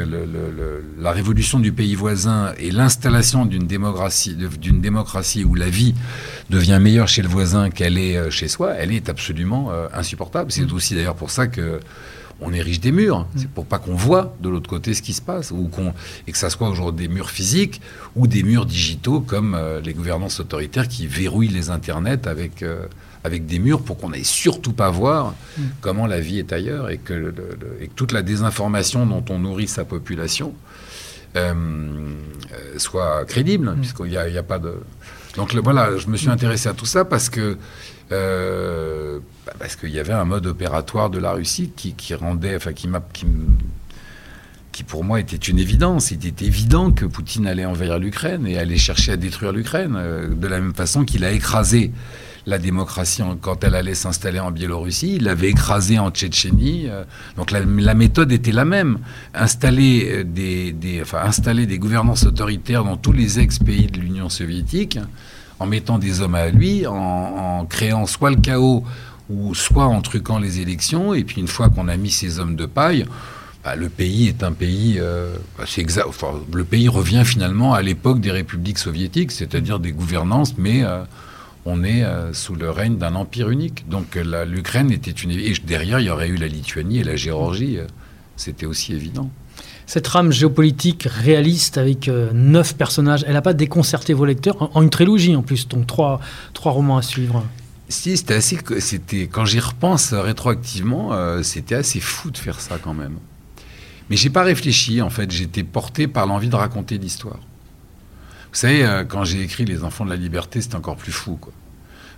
la 0.98 1.12
révolution 1.12 1.58
du 1.58 1.72
pays 1.72 1.94
voisin 1.94 2.52
et 2.58 2.70
l'installation 2.70 3.46
d'une 3.46 3.66
démocratie, 3.66 4.36
d'une 4.60 4.80
démocratie 4.80 5.44
où 5.44 5.54
la 5.54 5.68
vie 5.68 5.94
devient 6.50 6.78
meilleure 6.80 7.08
chez 7.08 7.22
le 7.22 7.28
voisin 7.28 7.70
qu'elle 7.70 7.98
est 7.98 8.16
euh, 8.16 8.30
chez 8.30 8.48
soi, 8.48 8.74
elle 8.74 8.92
est 8.92 9.08
absolument 9.08 9.70
euh, 9.72 9.88
insupportable. 9.92 10.52
C'est 10.52 10.70
mm. 10.70 10.74
aussi 10.74 10.94
d'ailleurs 10.94 11.16
pour 11.16 11.30
ça 11.30 11.46
que 11.48 11.80
on 12.40 12.52
érige 12.52 12.80
des 12.80 12.92
murs. 12.92 13.20
Mm. 13.20 13.26
C'est 13.36 13.48
pour 13.50 13.66
pas 13.66 13.78
qu'on 13.78 13.94
voit 13.94 14.36
de 14.40 14.48
l'autre 14.48 14.68
côté 14.68 14.94
ce 14.94 15.02
qui 15.02 15.12
se 15.12 15.22
passe, 15.22 15.50
ou 15.50 15.68
qu'on 15.68 15.94
et 16.26 16.32
que 16.32 16.38
ça 16.38 16.50
soit 16.50 16.68
aujourd'hui 16.68 17.08
des 17.08 17.12
murs 17.12 17.30
physiques 17.30 17.80
ou 18.14 18.26
des 18.26 18.42
murs 18.42 18.66
digitaux 18.66 19.20
comme 19.20 19.54
euh, 19.54 19.80
les 19.80 19.94
gouvernances 19.94 20.40
autoritaires 20.40 20.88
qui 20.88 21.06
verrouillent 21.06 21.48
les 21.48 21.70
internets 21.70 22.26
avec 22.26 22.62
euh, 22.62 22.86
avec 23.24 23.46
des 23.46 23.58
murs 23.58 23.82
pour 23.82 23.98
qu'on 23.98 24.10
n'aille 24.10 24.24
surtout 24.24 24.72
pas 24.72 24.90
voir 24.90 25.34
mm. 25.56 25.62
comment 25.80 26.06
la 26.06 26.20
vie 26.20 26.38
est 26.38 26.52
ailleurs 26.52 26.90
et 26.90 26.98
que, 26.98 27.32
et 27.80 27.88
que, 27.88 27.94
toute 27.94 28.12
la 28.12 28.22
désinformation 28.22 29.06
dont 29.06 29.24
on 29.30 29.38
nourrit 29.38 29.68
sa 29.68 29.84
population 29.84 30.54
euh, 31.36 31.54
soit 32.76 33.24
crédible, 33.26 33.70
mm. 33.70 33.76
puisqu'il 33.76 34.10
n'y 34.10 34.16
a, 34.16 34.22
a, 34.22 34.42
pas 34.42 34.58
de. 34.58 34.74
Donc 35.36 35.54
voilà, 35.54 35.96
je 35.96 36.08
me 36.08 36.16
suis 36.16 36.28
intéressé 36.28 36.68
à 36.68 36.74
tout 36.74 36.86
ça 36.86 37.04
parce 37.04 37.30
que 37.30 37.56
euh, 38.12 39.18
bah, 39.46 39.54
parce 39.58 39.76
qu'il 39.76 39.90
y 39.90 39.98
avait 39.98 40.12
un 40.12 40.24
mode 40.24 40.46
opératoire 40.46 41.10
de 41.10 41.18
la 41.18 41.32
Russie 41.32 41.72
qui, 41.74 42.14
rendait, 42.14 42.56
enfin 42.56 42.72
qui 42.72 42.86
m'a, 42.86 43.02
qui, 44.72 44.84
pour 44.84 45.04
moi 45.04 45.20
était 45.20 45.36
une 45.36 45.58
évidence. 45.58 46.10
Il 46.10 46.26
était 46.26 46.44
évident 46.44 46.92
que 46.92 47.06
Poutine 47.06 47.46
allait 47.46 47.64
envahir 47.64 47.98
l'Ukraine 47.98 48.46
et 48.46 48.58
allait 48.58 48.76
chercher 48.76 49.12
à 49.12 49.16
détruire 49.16 49.52
l'Ukraine, 49.52 49.94
euh, 49.96 50.28
de 50.28 50.46
la 50.46 50.60
même 50.60 50.74
façon 50.74 51.04
qu'il 51.04 51.24
a 51.24 51.32
écrasé 51.32 51.92
la 52.46 52.58
démocratie 52.58 53.22
quand 53.40 53.62
elle 53.64 53.74
allait 53.74 53.94
s'installer 53.94 54.40
en 54.40 54.50
Biélorussie, 54.50 55.16
il 55.16 55.24
l'avait 55.24 55.50
écrasé 55.50 55.98
en 55.98 56.10
Tchétchénie. 56.10 56.86
Euh. 56.88 57.04
donc 57.36 57.50
la, 57.50 57.94
méthode 57.94 58.32
était 58.32 58.52
la 58.52 58.64
même. 58.64 58.98
Installer 59.34 60.24
des, 60.24 60.74
enfin, 61.02 61.20
installer 61.24 61.66
des 61.66 61.78
gouvernances 61.78 62.24
autoritaires 62.24 62.84
dans 62.84 62.96
tous 62.96 63.12
les 63.12 63.38
ex-pays 63.38 63.86
de 63.86 64.00
l'Union 64.00 64.28
soviétique, 64.28 64.98
en 65.58 65.66
mettant 65.66 65.98
des 65.98 66.20
hommes 66.20 66.34
à 66.34 66.48
lui, 66.48 66.86
en, 66.86 67.64
créant 67.66 68.06
soit 68.06 68.30
le 68.30 68.36
chaos 68.36 68.84
ou 69.30 69.54
soit 69.54 69.86
en 69.86 70.00
truquant 70.00 70.38
les 70.38 70.60
élections. 70.60 71.14
Et 71.14 71.22
puis 71.24 71.40
une 71.40 71.48
fois 71.48 71.68
qu'on 71.68 71.88
a 71.88 71.96
mis 71.96 72.10
ces 72.10 72.40
hommes 72.40 72.56
de 72.56 72.66
paille, 72.66 73.06
bah, 73.62 73.76
le 73.76 73.88
pays 73.88 74.26
est 74.26 74.42
un 74.42 74.52
pays. 74.52 74.96
Euh, 74.98 75.36
bah, 75.56 75.64
le 76.52 76.64
pays 76.64 76.88
revient 76.88 77.22
finalement 77.24 77.72
à 77.72 77.82
l'époque 77.82 78.20
des 78.20 78.32
républiques 78.32 78.78
soviétiques, 78.78 79.30
c'est-à-dire 79.30 79.78
des 79.78 79.92
gouvernances, 79.92 80.58
mais 80.58 80.82
euh, 80.82 81.04
on 81.64 81.84
est 81.84 82.04
euh, 82.04 82.32
sous 82.32 82.54
le 82.54 82.70
règne 82.70 82.96
d'un 82.96 83.14
empire 83.14 83.50
unique. 83.50 83.88
Donc 83.88 84.16
l'Ukraine 84.46 84.90
était 84.90 85.10
une. 85.10 85.30
Et 85.30 85.52
derrière, 85.64 86.00
il 86.00 86.06
y 86.06 86.10
aurait 86.10 86.28
eu 86.28 86.36
la 86.36 86.48
Lituanie 86.48 86.98
et 86.98 87.04
la 87.04 87.16
Géorgie. 87.16 87.78
C'était 88.36 88.66
aussi 88.66 88.94
évident 88.94 89.30
cette 89.86 90.04
trame 90.04 90.32
géopolitique 90.32 91.06
réaliste 91.10 91.76
avec 91.76 92.08
euh, 92.08 92.30
neuf 92.32 92.74
personnages, 92.76 93.24
elle 93.26 93.34
n'a 93.34 93.42
pas 93.42 93.52
déconcerté 93.52 94.14
vos 94.14 94.24
lecteurs? 94.24 94.74
En, 94.74 94.82
une 94.82 94.90
trilogie 94.90 95.36
en 95.36 95.42
plus, 95.42 95.68
donc 95.68 95.86
trois, 95.86 96.20
trois 96.54 96.72
romans 96.72 96.96
à 96.96 97.02
suivre. 97.02 97.44
Si, 97.88 98.16
c'était 98.16 98.34
assez. 98.34 98.58
C'était 98.78 99.26
quand 99.26 99.44
j'y 99.44 99.60
repense 99.60 100.14
rétroactivement, 100.14 101.12
euh, 101.12 101.42
c'était 101.42 101.74
assez 101.74 102.00
fou 102.00 102.30
de 102.30 102.38
faire 102.38 102.60
ça 102.60 102.78
quand 102.82 102.94
même. 102.94 103.16
Mais 104.08 104.16
j'ai 104.16 104.30
pas 104.30 104.42
réfléchi 104.42 105.02
en 105.02 105.10
fait. 105.10 105.30
J'étais 105.30 105.62
porté 105.62 106.06
par 106.06 106.26
l'envie 106.26 106.48
de 106.48 106.56
raconter 106.56 106.96
l'histoire. 106.96 107.40
Vous 108.52 108.58
savez, 108.58 108.84
euh, 108.84 109.04
quand 109.04 109.24
j'ai 109.24 109.42
écrit 109.42 109.64
Les 109.64 109.82
Enfants 109.82 110.04
de 110.04 110.10
la 110.10 110.16
Liberté, 110.16 110.60
c'était 110.60 110.76
encore 110.76 110.96
plus 110.96 111.12
fou. 111.12 111.36
Quoi. 111.40 111.52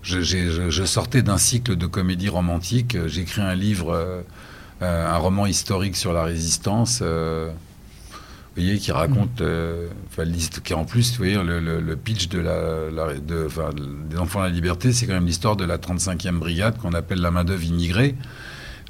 Je, 0.02 0.20
je, 0.20 0.84
sortais 0.84 1.22
d'un 1.22 1.38
cycle 1.38 1.76
de 1.76 1.86
comédie 1.86 2.28
romantique. 2.28 2.96
J'écris 3.06 3.40
un 3.40 3.54
livre 3.54 4.24
euh, 4.82 5.06
un 5.06 5.16
roman 5.18 5.46
historique 5.46 5.96
sur 5.96 6.12
la 6.12 6.24
résistance. 6.24 7.00
Euh, 7.02 7.50
vous 8.10 8.62
voyez, 8.62 8.78
qui 8.78 8.92
raconte, 8.92 9.40
euh, 9.40 9.88
qui 10.62 10.74
en 10.74 10.84
plus, 10.84 11.12
vous 11.12 11.18
voyez, 11.18 11.36
le, 11.42 11.96
pitch 11.96 12.28
de 12.28 12.38
la, 12.38 13.14
de, 13.14 13.48
des 14.08 14.16
enfants 14.16 14.40
de 14.40 14.44
la 14.44 14.50
liberté, 14.50 14.92
c'est 14.92 15.06
quand 15.06 15.14
même 15.14 15.26
l'histoire 15.26 15.56
de 15.56 15.64
la 15.64 15.78
35e 15.78 16.38
brigade 16.38 16.78
qu'on 16.78 16.92
appelle 16.92 17.20
la 17.20 17.30
main-d'œuvre 17.30 17.64
immigrée, 17.64 18.14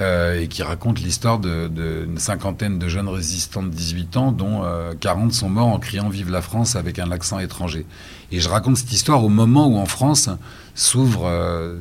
et 0.00 0.48
qui 0.48 0.62
raconte 0.62 1.00
l'histoire 1.00 1.38
d'une 1.38 2.18
cinquantaine 2.18 2.78
de 2.78 2.88
jeunes 2.88 3.08
résistants 3.08 3.62
de 3.62 3.68
18 3.68 4.16
ans, 4.16 4.32
dont 4.32 4.62
40 5.00 5.32
sont 5.32 5.48
morts 5.48 5.68
en 5.68 5.78
criant 5.78 6.08
Vive 6.08 6.30
la 6.30 6.42
France 6.42 6.74
avec 6.76 6.98
un 6.98 7.10
accent 7.12 7.38
étranger. 7.38 7.86
Et 8.32 8.40
je 8.40 8.48
raconte 8.48 8.76
cette 8.76 8.92
histoire 8.92 9.24
au 9.24 9.28
moment 9.28 9.68
où 9.68 9.76
en 9.76 9.86
France 9.86 10.28
s'ouvre, 10.74 11.30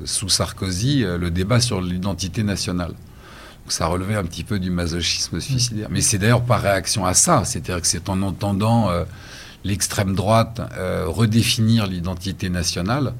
sous 0.06 0.30
Sarkozy, 0.30 1.04
le 1.04 1.32
débat 1.32 1.60
sur 1.60 1.82
l'identité 1.82 2.44
nationale 2.44 2.94
ça 3.68 3.88
relevait 3.88 4.16
un 4.16 4.24
petit 4.24 4.44
peu 4.44 4.60
du 4.60 4.70
masochisme 4.70 5.40
suicidaire. 5.40 5.88
Mais 5.90 6.02
c'est 6.02 6.18
d'ailleurs 6.18 6.44
par 6.44 6.62
réaction 6.62 7.06
à 7.06 7.14
ça, 7.14 7.44
c'est-à-dire 7.46 7.82
que 7.82 7.88
c'est 7.88 8.10
en 8.10 8.22
entendant 8.22 8.90
euh, 8.90 9.06
l'extrême 9.64 10.16
droite 10.16 10.62
euh, 10.78 11.06
redéfinir 11.08 11.88
l'identité 11.88 12.50
nationale 12.50 13.14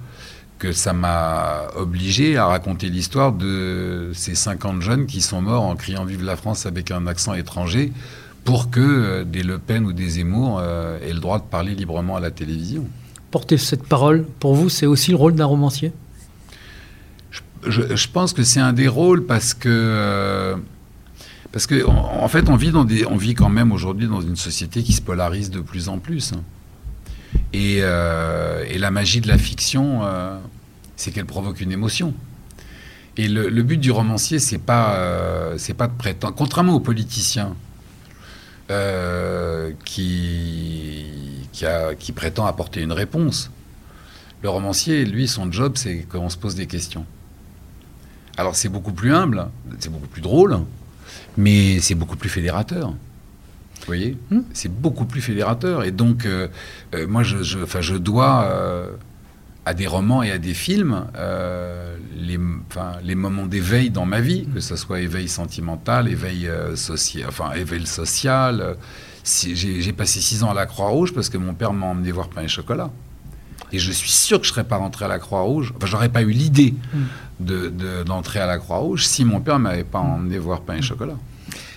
que 0.64 0.72
ça 0.72 0.94
m'a 0.94 1.64
obligé 1.76 2.38
à 2.38 2.46
raconter 2.46 2.90
l'histoire 2.90 3.34
de 3.34 4.12
ces 4.14 4.34
50 4.34 4.82
jeunes 4.82 5.06
qui 5.08 5.20
sont 5.20 5.42
morts 5.42 5.64
en 5.64 5.76
criant 5.76 6.06
Vive 6.06 6.24
la 6.24 6.38
France 6.38 6.66
avec 6.66 6.90
un 6.90 7.06
accent 7.06 7.34
étranger 7.34 7.92
pour 8.46 8.70
que 8.70 8.80
euh, 8.80 9.24
des 9.26 9.44
Le 9.44 9.60
Pen 9.60 9.86
ou 9.86 9.92
des 9.92 10.08
Zemmour 10.08 10.62
aient 10.62 11.14
le 11.14 11.20
droit 11.20 11.40
de 11.40 11.44
parler 11.44 11.76
librement 11.76 12.16
à 12.16 12.22
la 12.22 12.32
télévision. 12.32 12.86
Porter 13.30 13.58
cette 13.58 13.84
parole, 13.84 14.26
pour 14.40 14.56
vous, 14.56 14.70
c'est 14.70 14.86
aussi 14.86 15.12
le 15.12 15.18
rôle 15.18 15.36
d'un 15.36 15.46
romancier? 15.46 15.92
Je, 17.68 18.08
pense 18.08 18.34
que 18.34 18.44
c'est 18.44 18.60
un 18.60 18.74
des 18.74 18.88
rôles 18.88 19.26
parce 19.26 19.54
que 19.54 19.70
euh, 19.70 20.56
parce 21.52 21.68
que 21.68 21.86
en, 21.86 22.28
fait 22.28 22.50
on 22.50 22.56
vit 22.56 22.72
dans 22.72 22.84
des 22.84 23.06
on 23.06 23.16
vit 23.16 23.36
quand 23.36 23.50
même 23.50 23.72
aujourd'hui 23.72 24.08
dans 24.08 24.22
une 24.22 24.36
société 24.36 24.84
qui 24.84 24.94
se 24.94 25.02
polarise 25.02 25.50
de 25.50 25.62
plus 25.62 25.88
en 25.88 26.00
plus 26.00 26.34
et, 27.54 27.80
euh, 27.82 28.66
et 28.68 28.78
la 28.78 28.92
magie 28.92 29.22
de 29.22 29.28
la 29.28 29.38
fiction 29.38 30.02
euh, 30.04 30.38
c'est 31.04 31.12
qu'elle 31.12 31.26
provoque 31.26 31.62
une 31.62 31.72
émotion 31.72 32.14
et 33.18 33.28
le, 33.28 33.62
but 33.62 33.78
du 33.78 33.92
romancier 33.92 34.40
c'est 34.40 34.58
pas 34.58 35.54
c'est 35.58 35.76
pas 35.76 35.88
de 35.88 35.94
prétendre 35.94 36.34
contrairement 36.36 36.74
aux 36.74 36.80
politiciens 36.80 37.56
qui 39.86 41.06
qui, 41.52 41.66
a, 41.66 41.94
qui 41.94 42.12
prétend 42.12 42.46
apporter 42.48 42.82
une 42.82 42.92
réponse 42.92 43.52
le 44.44 44.50
romancier, 44.50 45.06
lui, 45.06 45.30
son 45.30 45.50
job, 45.52 45.78
c'est 45.78 46.00
qu'on 46.00 46.30
se 46.30 46.36
pose 46.36 46.56
des 46.56 46.68
questions. 46.68 47.06
Alors 48.36 48.56
c'est 48.58 48.68
beaucoup 48.68 48.92
plus 48.92 49.14
humble, 49.14 49.48
c'est 49.80 49.90
beaucoup 49.90 50.08
plus 50.08 50.22
drôle, 50.22 50.60
mais 51.38 51.80
c'est 51.80 51.96
beaucoup 51.96 52.18
plus 52.18 52.30
fédérateur. 52.30 52.90
Vous 52.90 53.88
voyez? 53.88 54.18
Hmm? 54.32 54.42
C'est 54.54 54.70
beaucoup 54.72 55.06
plus 55.06 55.22
fédérateur. 55.22 55.86
Et 55.86 55.92
donc, 55.92 56.26
euh, 56.26 56.50
euh, 56.94 57.08
moi, 57.08 57.24
je, 57.24 57.42
je, 57.42 57.96
dois 57.96 58.44
euh, 58.44 58.92
à 59.66 59.74
des 59.74 59.88
romans 59.88 60.24
et 60.24 60.32
à 60.32 60.38
des 60.38 60.54
films 60.54 61.06
les, 62.16 62.40
les 63.04 63.16
moments 63.16 63.46
d'éveil 63.46 63.90
dans 63.90 64.06
ma 64.06 64.20
vie, 64.20 64.48
que 64.54 64.60
ce 64.60 64.76
soit 64.76 65.00
éveil 65.00 65.28
sentimental, 65.28 66.08
éveil 66.08 66.50
social, 66.76 67.26
enfin 67.28 67.52
éveil 67.54 67.86
social. 67.86 68.78
J'ai 69.24 69.94
passé 69.94 70.20
six 70.20 70.44
ans 70.44 70.52
à 70.52 70.54
la 70.54 70.66
Croix-Rouge 70.66 71.14
parce 71.14 71.30
que 71.30 71.38
mon 71.38 71.54
père 71.54 71.72
m'a 71.74 71.88
emmené 71.88 72.12
voir 72.12 72.30
pain 72.30 72.42
et 72.42 72.48
chocolat. 72.48 72.92
Et 73.72 73.80
je 73.80 73.92
suis 73.92 74.12
sûr 74.12 74.40
que 74.40 74.46
je 74.46 74.52
ne 74.52 74.54
serais 74.54 74.64
pas 74.66 74.78
rentré 74.78 75.06
à 75.06 75.08
la 75.08 75.18
Croix-Rouge. 75.18 75.74
Enfin, 75.76 75.88
j'aurais 75.88 76.10
pas 76.10 76.22
eu 76.22 76.30
l'idée 76.30 76.76
hmm. 76.94 78.04
d'entrer 78.06 78.40
à 78.40 78.46
la 78.46 78.60
Croix-Rouge 78.60 79.06
si 79.06 79.26
mon 79.26 79.40
père 79.42 79.58
ne 79.58 79.64
m'avait 79.64 79.84
pas 79.84 80.00
emmené 80.00 80.38
voir 80.38 80.62
pain 80.62 80.76
et 80.76 80.82
chocolat. 80.82 81.18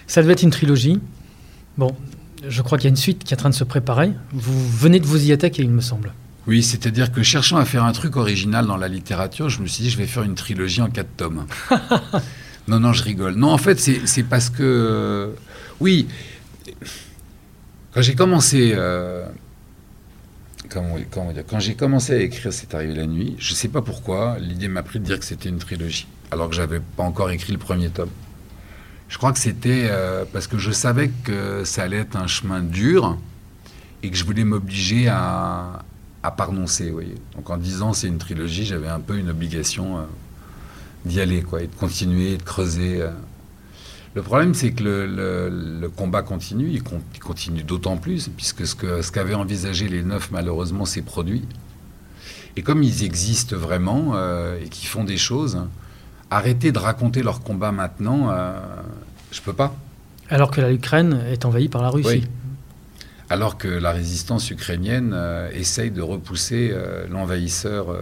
Ça 0.07 0.21
devait 0.23 0.35
être 0.35 0.43
une 0.43 0.51
trilogie. 0.51 1.01
Bon, 1.79 1.97
je 2.47 2.63
crois 2.63 2.77
qu'il 2.79 2.85
y 2.85 2.89
a 2.89 2.91
une 2.91 2.97
suite 2.97 3.25
qui 3.25 3.33
est 3.33 3.37
en 3.37 3.41
train 3.41 3.51
de 3.51 3.55
se 3.55 3.65
préparer. 3.65 4.13
Vous 4.33 4.69
venez 4.69 5.01
de 5.01 5.07
vous 5.07 5.25
y 5.25 5.33
attaquer, 5.33 5.63
il 5.63 5.71
me 5.71 5.81
semble. 5.81 6.13
Oui, 6.47 6.63
c'est-à-dire 6.63 7.11
que 7.11 7.23
cherchant 7.23 7.57
à 7.57 7.65
faire 7.65 7.85
un 7.85 7.93
truc 7.93 8.17
original 8.17 8.67
dans 8.67 8.77
la 8.77 8.89
littérature, 8.89 9.49
je 9.49 9.61
me 9.61 9.67
suis 9.67 9.83
dit, 9.83 9.91
je 9.91 9.99
vais 9.99 10.07
faire 10.07 10.23
une 10.23 10.37
trilogie 10.37 10.81
en 10.81 10.91
quatre 10.91 11.17
tomes. 11.17 11.47
non, 12.69 12.79
non, 12.79 12.93
je 12.93 13.03
rigole. 13.03 13.35
Non, 13.35 13.51
en 13.51 13.59
fait, 13.59 13.79
c'est 13.81 14.23
parce 14.23 14.51
que... 14.51 15.35
oui, 15.81 16.07
quand 17.93 18.03
j'ai 18.03 18.15
commencé... 18.15 18.73
Euh, 18.75 19.27
quand 20.69 21.61
j'ai 21.61 21.75
commencé 21.75 22.13
à 22.13 22.19
écrire 22.19 22.53
C'est 22.53 22.75
arrivé 22.75 22.95
la 22.95 23.07
nuit, 23.07 23.37
je 23.39 23.53
ne 23.53 23.57
sais 23.57 23.69
pas 23.69 23.83
pourquoi, 23.83 24.37
l'idée 24.39 24.69
m'a 24.69 24.83
pris 24.83 24.99
de 24.99 25.05
dire 25.05 25.19
que 25.19 25.25
c'était 25.25 25.49
une 25.49 25.59
trilogie, 25.59 26.07
alors 26.31 26.51
que 26.51 26.55
j'avais 26.55 26.81
pas 26.81 27.05
encore 27.05 27.31
écrit 27.31 27.53
le 27.53 27.59
premier 27.59 27.89
tome. 27.89 28.11
Je 29.09 29.17
crois 29.17 29.33
que 29.33 29.39
c'était 29.39 29.87
euh, 29.91 30.25
parce 30.31 30.47
que 30.49 30.59
je 30.59 30.73
savais 30.73 31.11
que 31.25 31.65
ça 31.65 31.85
allait 31.85 31.99
être 31.99 32.17
un 32.17 32.27
chemin 32.27 32.61
dur 32.61 33.17
et 34.03 34.11
que 34.11 34.17
je 34.17 34.25
voulais 34.25 34.45
m'obliger 34.45 35.09
à, 35.09 35.85
à 36.27 36.31
pardonner. 36.31 36.91
Voyez. 36.91 37.15
Donc 37.35 37.51
en 37.51 37.57
disant 37.57 37.93
c'est 37.93 38.09
une 38.09 38.19
trilogie, 38.19 38.65
j'avais 38.65 38.89
un 38.89 39.01
peu 39.01 39.17
une 39.19 39.31
obligation 39.31 39.99
euh, 39.99 40.03
d'y 41.05 41.21
aller, 41.21 41.43
quoi, 41.43 41.63
et 41.63 41.67
de 41.67 41.75
continuer, 41.75 42.37
de 42.37 42.43
creuser. 42.43 43.01
Euh. 43.01 43.11
Le 44.15 44.23
problème, 44.23 44.55
c'est 44.55 44.73
que 44.73 44.83
le, 44.83 45.89
combat 45.95 46.23
continue, 46.23 46.71
il, 46.71 46.83
continue 47.21 47.63
d'autant 47.63 47.99
plus, 47.99 48.31
puisque 48.35 48.67
ce 48.67 49.13
qu'avaient 49.13 49.35
envisagé 49.35 49.89
les 49.89 50.03
neuf, 50.03 50.31
malheureusement, 50.31 50.87
s'est 50.87 51.03
produit. 51.03 51.45
Et 52.57 52.63
comme 52.63 52.83
ils 52.83 53.05
existent 53.05 53.57
vraiment 53.57 54.13
euh, 54.15 54.59
et 54.59 54.71
qu'ils 54.71 54.89
font 54.89 55.05
des 55.05 55.19
choses, 55.19 55.59
arrêter 56.31 56.73
de 56.73 56.79
raconter 56.79 57.23
leur 57.23 57.43
combat 57.43 57.73
maintenant, 57.73 58.35
je 59.31 59.43
peux 59.43 59.53
pas. 59.53 59.77
Alors 60.31 60.51
que 60.51 60.63
l'Ukraine 60.63 61.23
est 61.31 61.45
envahie 61.45 61.69
par 61.69 61.83
la 61.83 61.91
Russie. 61.91 62.25
Alors 63.29 63.59
que 63.59 63.69
la 63.69 63.93
résistance 63.93 64.51
ukrainienne 64.51 65.13
euh, 65.15 65.51
essaye 65.53 65.91
de 65.91 66.03
repousser 66.03 66.75
l'envahisseur 67.11 67.97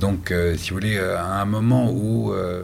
donc, 0.00 0.32
euh, 0.32 0.56
si 0.56 0.70
vous 0.70 0.76
voulez, 0.76 0.96
euh, 0.96 1.16
à 1.18 1.40
un 1.40 1.44
moment 1.44 1.90
où, 1.90 2.32
euh, 2.32 2.62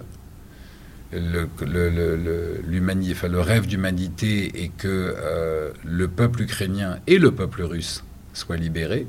le, 1.12 1.48
le 1.64 3.40
rêve 3.40 3.66
d'humanité 3.66 4.64
est 4.64 4.68
que 4.76 4.88
euh, 5.16 5.70
le 5.84 6.08
peuple 6.08 6.42
ukrainien 6.42 6.98
et 7.06 7.18
le 7.18 7.32
peuple 7.32 7.62
russe 7.62 8.04
soient 8.32 8.56
libérés. 8.56 9.06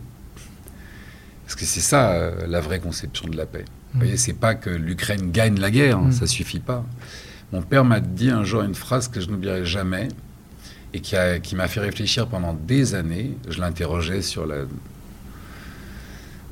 Parce 1.45 1.55
que 1.55 1.65
c'est 1.65 1.81
ça 1.81 2.11
euh, 2.11 2.47
la 2.47 2.61
vraie 2.61 2.79
conception 2.79 3.27
de 3.27 3.35
la 3.35 3.45
paix. 3.45 3.65
Vous 3.93 3.99
voyez, 3.99 4.17
c'est 4.17 4.33
pas 4.33 4.55
que 4.55 4.69
l'Ukraine 4.69 5.31
gagne 5.31 5.59
la 5.59 5.69
guerre, 5.69 5.97
hein, 5.97 6.11
ça 6.11 6.25
suffit 6.25 6.61
pas. 6.61 6.85
Mon 7.51 7.61
père 7.61 7.83
m'a 7.83 7.99
dit 7.99 8.29
un 8.29 8.43
jour 8.43 8.61
une 8.61 8.75
phrase 8.75 9.09
que 9.09 9.19
je 9.19 9.27
n'oublierai 9.29 9.65
jamais 9.65 10.07
et 10.93 11.01
qui, 11.01 11.15
qui 11.43 11.55
m'a 11.55 11.67
fait 11.67 11.81
réfléchir 11.81 12.27
pendant 12.27 12.53
des 12.53 12.95
années. 12.95 13.37
Je 13.49 13.59
l'interrogeais 13.59 14.21
sur 14.21 14.45
la. 14.45 14.63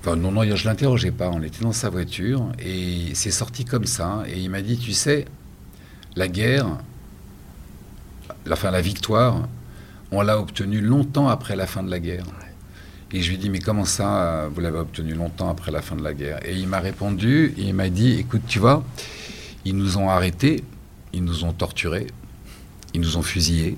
Enfin, 0.02 0.16
non, 0.16 0.32
non, 0.32 0.44
je 0.44 0.68
l'interrogeais 0.68 1.12
pas. 1.12 1.30
On 1.30 1.42
était 1.42 1.64
dans 1.64 1.74
sa 1.74 1.90
voiture 1.90 2.52
et 2.60 3.12
c'est 3.14 3.32
sorti 3.32 3.64
comme 3.66 3.86
ça. 3.86 4.24
Et 4.28 4.40
il 4.40 4.50
m'a 4.50 4.62
dit, 4.62 4.78
tu 4.78 4.92
sais, 4.92 5.26
la 6.16 6.28
guerre, 6.28 6.68
la 8.46 8.56
fin, 8.56 8.72
la 8.72 8.82
victoire, 8.82 9.48
on 10.12 10.22
l'a 10.22 10.40
obtenue 10.40 10.82
longtemps 10.82 11.30
après 11.30 11.56
la 11.56 11.68
fin 11.68 11.84
de 11.84 11.92
la 11.92 12.00
guerre. 12.00 12.26
Et 13.12 13.22
je 13.22 13.30
lui 13.30 13.36
ai 13.36 13.40
dit, 13.40 13.50
mais 13.50 13.60
comment 13.60 13.86
ça, 13.86 14.50
vous 14.54 14.62
l'avez 14.62 14.78
obtenu 14.78 15.14
longtemps 15.14 15.50
après 15.50 15.72
la 15.72 15.82
fin 15.82 15.96
de 15.96 16.04
la 16.04 16.14
guerre? 16.14 16.40
Et 16.46 16.56
il 16.56 16.68
m'a 16.68 16.80
répondu, 16.80 17.54
et 17.58 17.64
il 17.64 17.74
m'a 17.74 17.90
dit, 17.90 18.20
écoute, 18.20 18.44
tu 18.48 18.60
vois, 18.60 18.84
ils 19.66 19.76
nous 19.76 19.98
ont 19.98 20.10
arrêtés, 20.10 20.64
ils 21.14 21.24
nous 21.24 21.44
ont 21.44 21.54
torturés, 21.54 22.08
ils 22.94 23.02
nous 23.02 23.18
ont 23.18 23.22
fusillés, 23.22 23.76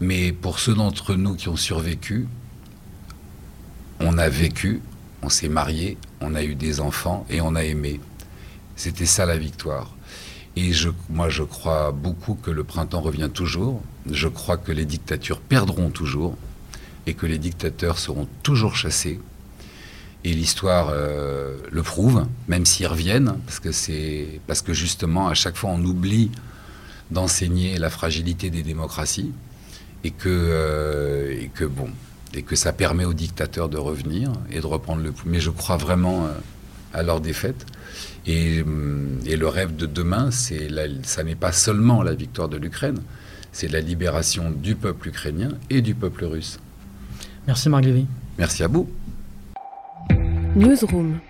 mais 0.00 0.32
pour 0.32 0.58
ceux 0.58 0.74
d'entre 0.74 1.14
nous 1.14 1.34
qui 1.34 1.48
ont 1.48 1.56
survécu, 1.56 2.26
on 4.00 4.18
a 4.18 4.28
vécu, 4.28 4.82
on 5.22 5.28
s'est 5.28 5.48
marié, 5.48 5.96
on 6.20 6.34
a 6.34 6.44
eu 6.44 6.54
des 6.54 6.80
enfants 6.80 7.26
et 7.30 7.40
on 7.40 7.54
a 7.54 7.64
aimé. 7.64 8.00
C'était 8.76 9.06
ça 9.06 9.24
la 9.24 9.38
victoire. 9.38 9.94
Et 10.54 10.72
je, 10.72 10.88
moi, 11.10 11.28
je 11.28 11.42
crois 11.42 11.92
beaucoup 11.92 12.34
que 12.34 12.50
le 12.50 12.64
printemps 12.64 13.00
revient 13.00 13.30
toujours. 13.32 13.82
Je 14.10 14.28
crois 14.28 14.56
que 14.56 14.72
les 14.72 14.84
dictatures 14.84 15.40
perdront 15.40 15.90
toujours 15.90 16.36
et 17.06 17.14
que 17.14 17.26
les 17.26 17.38
dictateurs 17.38 17.98
seront 17.98 18.28
toujours 18.42 18.76
chassés. 18.76 19.20
Et 20.24 20.32
l'histoire 20.32 20.90
euh, 20.92 21.56
le 21.70 21.82
prouve, 21.82 22.26
même 22.48 22.66
s'ils 22.66 22.86
reviennent, 22.86 23.36
parce 23.46 23.60
que 23.60 23.70
c'est 23.72 24.40
parce 24.46 24.62
que 24.62 24.72
justement 24.72 25.28
à 25.28 25.34
chaque 25.34 25.56
fois 25.56 25.70
on 25.70 25.84
oublie 25.84 26.30
d'enseigner 27.10 27.78
la 27.78 27.90
fragilité 27.90 28.50
des 28.50 28.62
démocraties 28.62 29.32
et 30.02 30.10
que 30.10 30.28
euh, 30.28 31.40
et 31.40 31.50
que 31.54 31.64
bon 31.64 31.90
et 32.34 32.42
que 32.42 32.56
ça 32.56 32.72
permet 32.72 33.04
aux 33.04 33.14
dictateurs 33.14 33.68
de 33.68 33.78
revenir 33.78 34.32
et 34.50 34.60
de 34.60 34.66
reprendre 34.66 35.02
le 35.02 35.12
pouvoir. 35.12 35.32
Mais 35.32 35.40
je 35.40 35.50
crois 35.50 35.76
vraiment 35.76 36.26
euh, 36.26 36.30
à 36.92 37.02
leur 37.02 37.20
défaite. 37.20 37.64
Et, 38.26 38.64
et, 39.24 39.36
le 39.36 39.48
rêve 39.48 39.76
de 39.76 39.86
demain, 39.86 40.30
c'est 40.32 40.68
ça 41.04 41.22
n'est 41.22 41.36
pas 41.36 41.52
seulement 41.52 42.02
la 42.02 42.14
victoire 42.14 42.48
de 42.48 42.56
l'Ukraine, 42.56 43.00
c'est 43.52 43.68
la 43.68 43.80
libération 43.80 44.50
du 44.50 44.74
peuple 44.74 45.08
ukrainien 45.08 45.50
et 45.70 45.80
du 45.80 45.94
peuple 45.94 46.24
russe. 46.24 46.58
Merci 47.46 47.68
Marc 47.68 47.84
Lévy. 47.84 48.06
Merci 48.38 48.64
à 48.64 48.68
vous. 48.68 48.88
Newsroom. 50.56 51.20